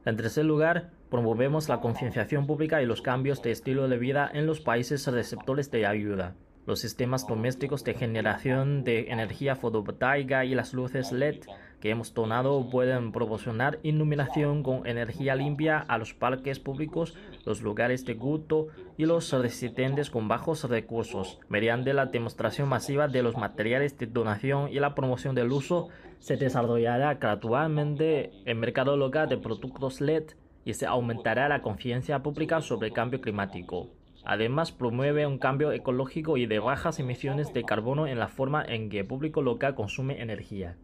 En 0.05 0.17
tercer 0.17 0.45
lugar, 0.45 0.91
promovemos 1.11 1.69
la 1.69 1.81
concienciación 1.81 2.47
pública 2.47 2.83
y 2.83 2.87
los 2.87 3.03
cambios 3.03 3.43
de 3.43 3.51
estilo 3.51 3.89
de 3.89 3.99
vida 3.99 4.31
en 4.33 4.47
los 4.47 4.61
países 4.61 5.07
receptores 5.07 5.71
de 5.71 5.87
ayuda. 5.87 6.37
Los 6.67 6.81
sistemas 6.81 7.27
domésticos 7.27 7.83
de 7.85 7.95
generación 7.95 8.85
de 8.85 9.11
energía 9.11 9.57
fotovoltaica 9.57 10.45
y 10.45 10.55
las 10.55 10.73
luces 10.75 11.11
LED 11.11 11.41
que 11.81 11.91
hemos 11.91 12.13
donado 12.15 12.69
pueden 12.71 13.11
proporcionar 13.11 13.79
iluminación 13.83 14.63
con 14.63 14.87
energía 14.87 15.35
limpia 15.35 15.79
a 15.79 15.99
los 15.99 16.15
parques 16.15 16.61
públicos, 16.61 17.15
los 17.45 17.63
lugares 17.63 18.05
de 18.05 18.17
culto 18.17 18.69
y 18.97 19.07
los 19.07 19.33
residentes 19.33 20.11
con 20.11 20.29
bajos 20.29 20.65
recursos. 20.65 21.39
Mediante 21.49 21.95
la 21.95 22.07
demostración 22.07 22.69
masiva 22.69 23.09
de 23.09 23.23
los 23.23 23.37
materiales 23.37 23.97
de 23.99 24.07
donación 24.07 24.69
y 24.71 24.79
la 24.79 24.95
promoción 24.95 25.35
del 25.35 25.53
uso, 25.53 25.89
se 26.19 26.37
desarrollará 26.37 27.15
gradualmente 27.15 28.31
el 28.45 28.57
mercado 28.57 28.97
local 28.97 29.29
de 29.29 29.39
productos 29.39 30.01
LED 30.01 30.25
y 30.65 30.75
se 30.75 30.87
aumentará 30.87 31.49
la 31.49 31.63
conciencia 31.63 32.23
pública 32.23 32.61
sobre 32.61 32.89
el 32.89 32.95
cambio 32.95 33.21
climático. 33.23 33.89
Además, 34.25 34.71
promueve 34.71 35.27
un 35.27 35.39
cambio 35.39 35.73
ecológico 35.73 36.37
y 36.37 36.45
de 36.45 36.59
bajas 36.59 36.99
emisiones 37.01 37.55
de 37.55 37.65
carbono 37.65 38.07
en 38.07 38.19
la 38.19 38.29
forma 38.29 38.63
en 38.63 38.91
que 38.91 39.01
el 39.01 39.07
público 39.07 39.41
local 39.41 39.75
consume 39.75 40.21
energía. 40.21 40.77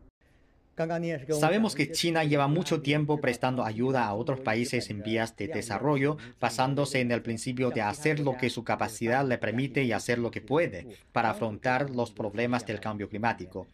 Sabemos 1.41 1.75
que 1.75 1.91
China 1.91 2.25
lleva 2.25 2.49
mucho 2.49 2.83
tiempo 2.83 3.19
prestando 3.21 3.65
ayuda 3.65 4.05
a 4.07 4.15
otros 4.15 4.41
países 4.41 4.91
en 4.91 5.03
vías 5.03 5.35
de 5.37 5.49
desarrollo, 5.49 6.19
basándose 6.39 7.01
en 7.01 7.11
el 7.13 7.23
principio 7.23 7.71
de 7.71 7.81
hacer 7.81 8.21
lo 8.21 8.37
que 8.37 8.51
su 8.51 8.63
capacidad 8.63 9.27
le 9.27 9.39
permite 9.39 9.85
y 9.85 9.93
hacer 9.93 10.19
lo 10.19 10.31
que 10.31 10.43
puede 10.43 10.87
para 11.13 11.31
afrontar 11.31 11.91
los 11.91 12.11
problemas 12.11 12.67
del 12.67 12.81
cambio 12.81 13.09
climático. 13.09 13.67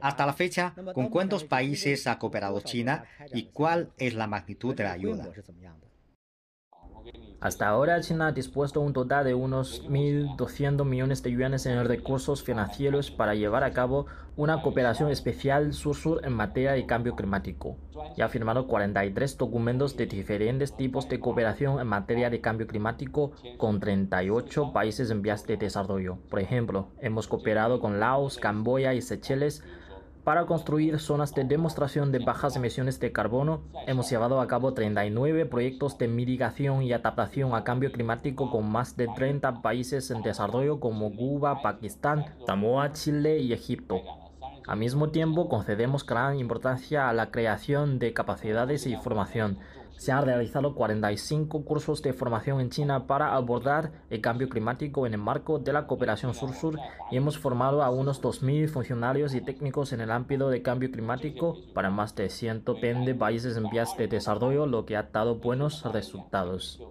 Hasta 0.00 0.26
la 0.26 0.32
fecha, 0.32 0.74
¿con 0.94 1.08
cuántos 1.08 1.44
países 1.44 2.06
ha 2.06 2.18
cooperado 2.18 2.60
China 2.60 3.04
y 3.32 3.44
cuál 3.44 3.90
es 3.98 4.14
la 4.14 4.26
magnitud 4.26 4.74
de 4.74 4.84
la 4.84 4.92
ayuda? 4.92 5.32
Hasta 7.40 7.68
ahora, 7.68 8.00
China 8.00 8.28
ha 8.28 8.32
dispuesto 8.32 8.80
un 8.80 8.94
total 8.94 9.24
de 9.24 9.34
unos 9.34 9.84
1.200 9.86 10.84
millones 10.84 11.22
de 11.22 11.30
yuanes 11.30 11.66
en 11.66 11.84
recursos 11.84 12.42
financieros 12.42 13.10
para 13.10 13.34
llevar 13.34 13.64
a 13.64 13.72
cabo 13.72 14.06
una 14.36 14.62
cooperación 14.62 15.10
especial 15.10 15.74
sur-sur 15.74 16.24
en 16.24 16.32
materia 16.32 16.72
de 16.72 16.86
cambio 16.86 17.14
climático 17.14 17.76
y 18.16 18.22
ha 18.22 18.28
firmado 18.28 18.66
43 18.66 19.36
documentos 19.36 19.96
de 19.96 20.06
diferentes 20.06 20.74
tipos 20.74 21.08
de 21.08 21.20
cooperación 21.20 21.80
en 21.80 21.86
materia 21.86 22.30
de 22.30 22.40
cambio 22.40 22.66
climático 22.66 23.32
con 23.58 23.78
38 23.78 24.72
países 24.72 25.10
en 25.10 25.20
vías 25.20 25.46
de 25.46 25.56
desarrollo. 25.56 26.18
Por 26.30 26.40
ejemplo, 26.40 26.88
hemos 27.00 27.28
cooperado 27.28 27.78
con 27.78 28.00
Laos, 28.00 28.38
Camboya 28.38 28.94
y 28.94 29.02
Seychelles 29.02 29.62
para 30.24 30.46
construir 30.46 30.98
zonas 31.00 31.34
de 31.34 31.44
demostración 31.44 32.10
de 32.10 32.18
bajas 32.18 32.56
emisiones 32.56 32.98
de 32.98 33.12
carbono, 33.12 33.60
hemos 33.86 34.08
llevado 34.08 34.40
a 34.40 34.46
cabo 34.46 34.72
39 34.72 35.44
proyectos 35.44 35.98
de 35.98 36.08
mitigación 36.08 36.82
y 36.82 36.94
adaptación 36.94 37.54
a 37.54 37.62
cambio 37.62 37.92
climático 37.92 38.50
con 38.50 38.70
más 38.70 38.96
de 38.96 39.06
30 39.06 39.60
países 39.60 40.10
en 40.10 40.22
desarrollo 40.22 40.80
como 40.80 41.14
Cuba, 41.14 41.60
Pakistán, 41.60 42.24
Samoa, 42.46 42.92
Chile 42.92 43.38
y 43.40 43.52
Egipto. 43.52 44.00
Al 44.66 44.78
mismo 44.78 45.10
tiempo, 45.10 45.50
concedemos 45.50 46.06
gran 46.06 46.38
importancia 46.38 47.10
a 47.10 47.12
la 47.12 47.30
creación 47.30 47.98
de 47.98 48.14
capacidades 48.14 48.86
y 48.86 48.96
formación. 48.96 49.58
Se 49.96 50.12
han 50.12 50.24
realizado 50.24 50.74
45 50.74 51.64
cursos 51.64 52.02
de 52.02 52.12
formación 52.12 52.60
en 52.60 52.70
China 52.70 53.06
para 53.06 53.34
abordar 53.34 53.92
el 54.10 54.20
cambio 54.20 54.48
climático 54.48 55.06
en 55.06 55.14
el 55.14 55.20
marco 55.20 55.58
de 55.58 55.72
la 55.72 55.86
cooperación 55.86 56.34
sur-sur 56.34 56.78
y 57.10 57.16
hemos 57.16 57.38
formado 57.38 57.82
a 57.82 57.90
unos 57.90 58.20
2.000 58.20 58.68
funcionarios 58.68 59.34
y 59.34 59.40
técnicos 59.40 59.92
en 59.92 60.00
el 60.00 60.10
ámbito 60.10 60.50
de 60.50 60.62
cambio 60.62 60.90
climático 60.90 61.56
para 61.74 61.90
más 61.90 62.14
de 62.16 62.28
120 62.28 63.14
países 63.14 63.56
en 63.56 63.70
vías 63.70 63.96
de 63.96 64.08
desarrollo, 64.08 64.66
lo 64.66 64.84
que 64.84 64.96
ha 64.96 65.04
dado 65.04 65.36
buenos 65.36 65.82
resultados. 65.92 66.82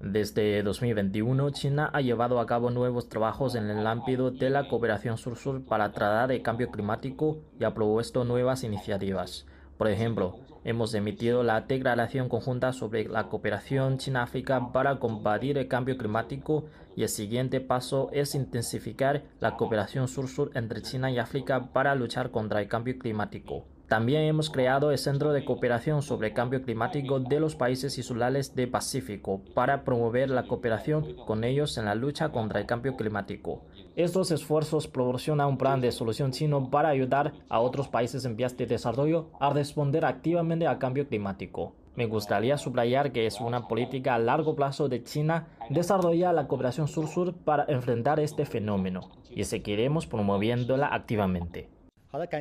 Desde 0.00 0.64
2021, 0.64 1.50
China 1.50 1.88
ha 1.92 2.00
llevado 2.00 2.40
a 2.40 2.46
cabo 2.46 2.70
nuevos 2.70 3.08
trabajos 3.08 3.54
en 3.54 3.70
el 3.70 3.86
ámbito 3.86 4.32
de 4.32 4.50
la 4.50 4.66
cooperación 4.66 5.16
sur-sur 5.16 5.64
para 5.64 5.92
tratar 5.92 6.32
el 6.32 6.42
cambio 6.42 6.72
climático 6.72 7.38
y 7.60 7.62
ha 7.62 7.72
propuesto 7.72 8.24
nuevas 8.24 8.64
iniciativas. 8.64 9.46
Por 9.78 9.86
ejemplo, 9.86 10.40
hemos 10.64 10.94
emitido 10.94 11.42
la 11.42 11.62
Declaración 11.62 12.28
Conjunta 12.28 12.72
sobre 12.72 13.04
la 13.04 13.28
Cooperación 13.28 13.98
China-África 13.98 14.72
para 14.72 14.98
combatir 14.98 15.58
el 15.58 15.68
cambio 15.68 15.96
climático 15.96 16.64
y 16.96 17.02
el 17.02 17.08
siguiente 17.08 17.60
paso 17.60 18.10
es 18.12 18.34
intensificar 18.34 19.22
la 19.40 19.56
cooperación 19.56 20.08
sur-sur 20.08 20.50
entre 20.54 20.82
China 20.82 21.10
y 21.10 21.18
África 21.18 21.72
para 21.72 21.94
luchar 21.94 22.30
contra 22.30 22.60
el 22.60 22.68
cambio 22.68 22.98
climático. 22.98 23.64
También 23.92 24.22
hemos 24.22 24.48
creado 24.48 24.90
el 24.90 24.96
Centro 24.96 25.34
de 25.34 25.44
Cooperación 25.44 26.00
sobre 26.00 26.32
Cambio 26.32 26.62
Climático 26.62 27.20
de 27.20 27.38
los 27.38 27.56
países 27.56 27.98
insulares 27.98 28.54
del 28.54 28.70
Pacífico 28.70 29.42
para 29.52 29.84
promover 29.84 30.30
la 30.30 30.46
cooperación 30.46 31.14
con 31.26 31.44
ellos 31.44 31.76
en 31.76 31.84
la 31.84 31.94
lucha 31.94 32.30
contra 32.30 32.58
el 32.58 32.64
cambio 32.64 32.96
climático. 32.96 33.66
Estos 33.94 34.30
esfuerzos 34.30 34.88
proporcionan 34.88 35.46
un 35.46 35.58
plan 35.58 35.82
de 35.82 35.92
solución 35.92 36.32
chino 36.32 36.70
para 36.70 36.88
ayudar 36.88 37.34
a 37.50 37.60
otros 37.60 37.88
países 37.88 38.24
en 38.24 38.34
vías 38.34 38.56
de 38.56 38.64
desarrollo 38.64 39.28
a 39.38 39.52
responder 39.52 40.06
activamente 40.06 40.66
al 40.66 40.78
cambio 40.78 41.06
climático. 41.06 41.74
Me 41.94 42.06
gustaría 42.06 42.56
subrayar 42.56 43.12
que 43.12 43.26
es 43.26 43.42
una 43.42 43.68
política 43.68 44.14
a 44.14 44.18
largo 44.18 44.56
plazo 44.56 44.88
de 44.88 45.04
China 45.04 45.48
desarrollar 45.68 46.34
la 46.34 46.48
cooperación 46.48 46.88
sur-sur 46.88 47.34
para 47.44 47.66
enfrentar 47.68 48.20
este 48.20 48.46
fenómeno 48.46 49.10
y 49.28 49.44
seguiremos 49.44 50.06
promoviéndola 50.06 50.86
activamente. 50.86 51.68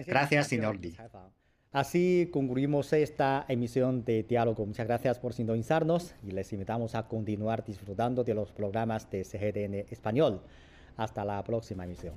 Gracias, 0.08 0.48
señor 0.48 0.80
Li. 0.80 0.96
Así 1.74 2.30
concluimos 2.34 2.92
esta 2.92 3.46
emisión 3.48 4.04
de 4.04 4.24
Diálogo. 4.24 4.66
Muchas 4.66 4.88
gracias 4.88 5.20
por 5.20 5.32
sintonizarnos 5.32 6.14
y 6.22 6.32
les 6.32 6.52
invitamos 6.52 6.96
a 6.96 7.08
continuar 7.08 7.64
disfrutando 7.64 8.26
de 8.26 8.34
los 8.34 8.52
programas 8.52 9.10
de 9.10 9.24
CGTN 9.24 9.86
Español. 9.90 10.42
Hasta 10.98 11.24
la 11.24 11.42
próxima 11.46 11.86
emisión. 11.86 12.16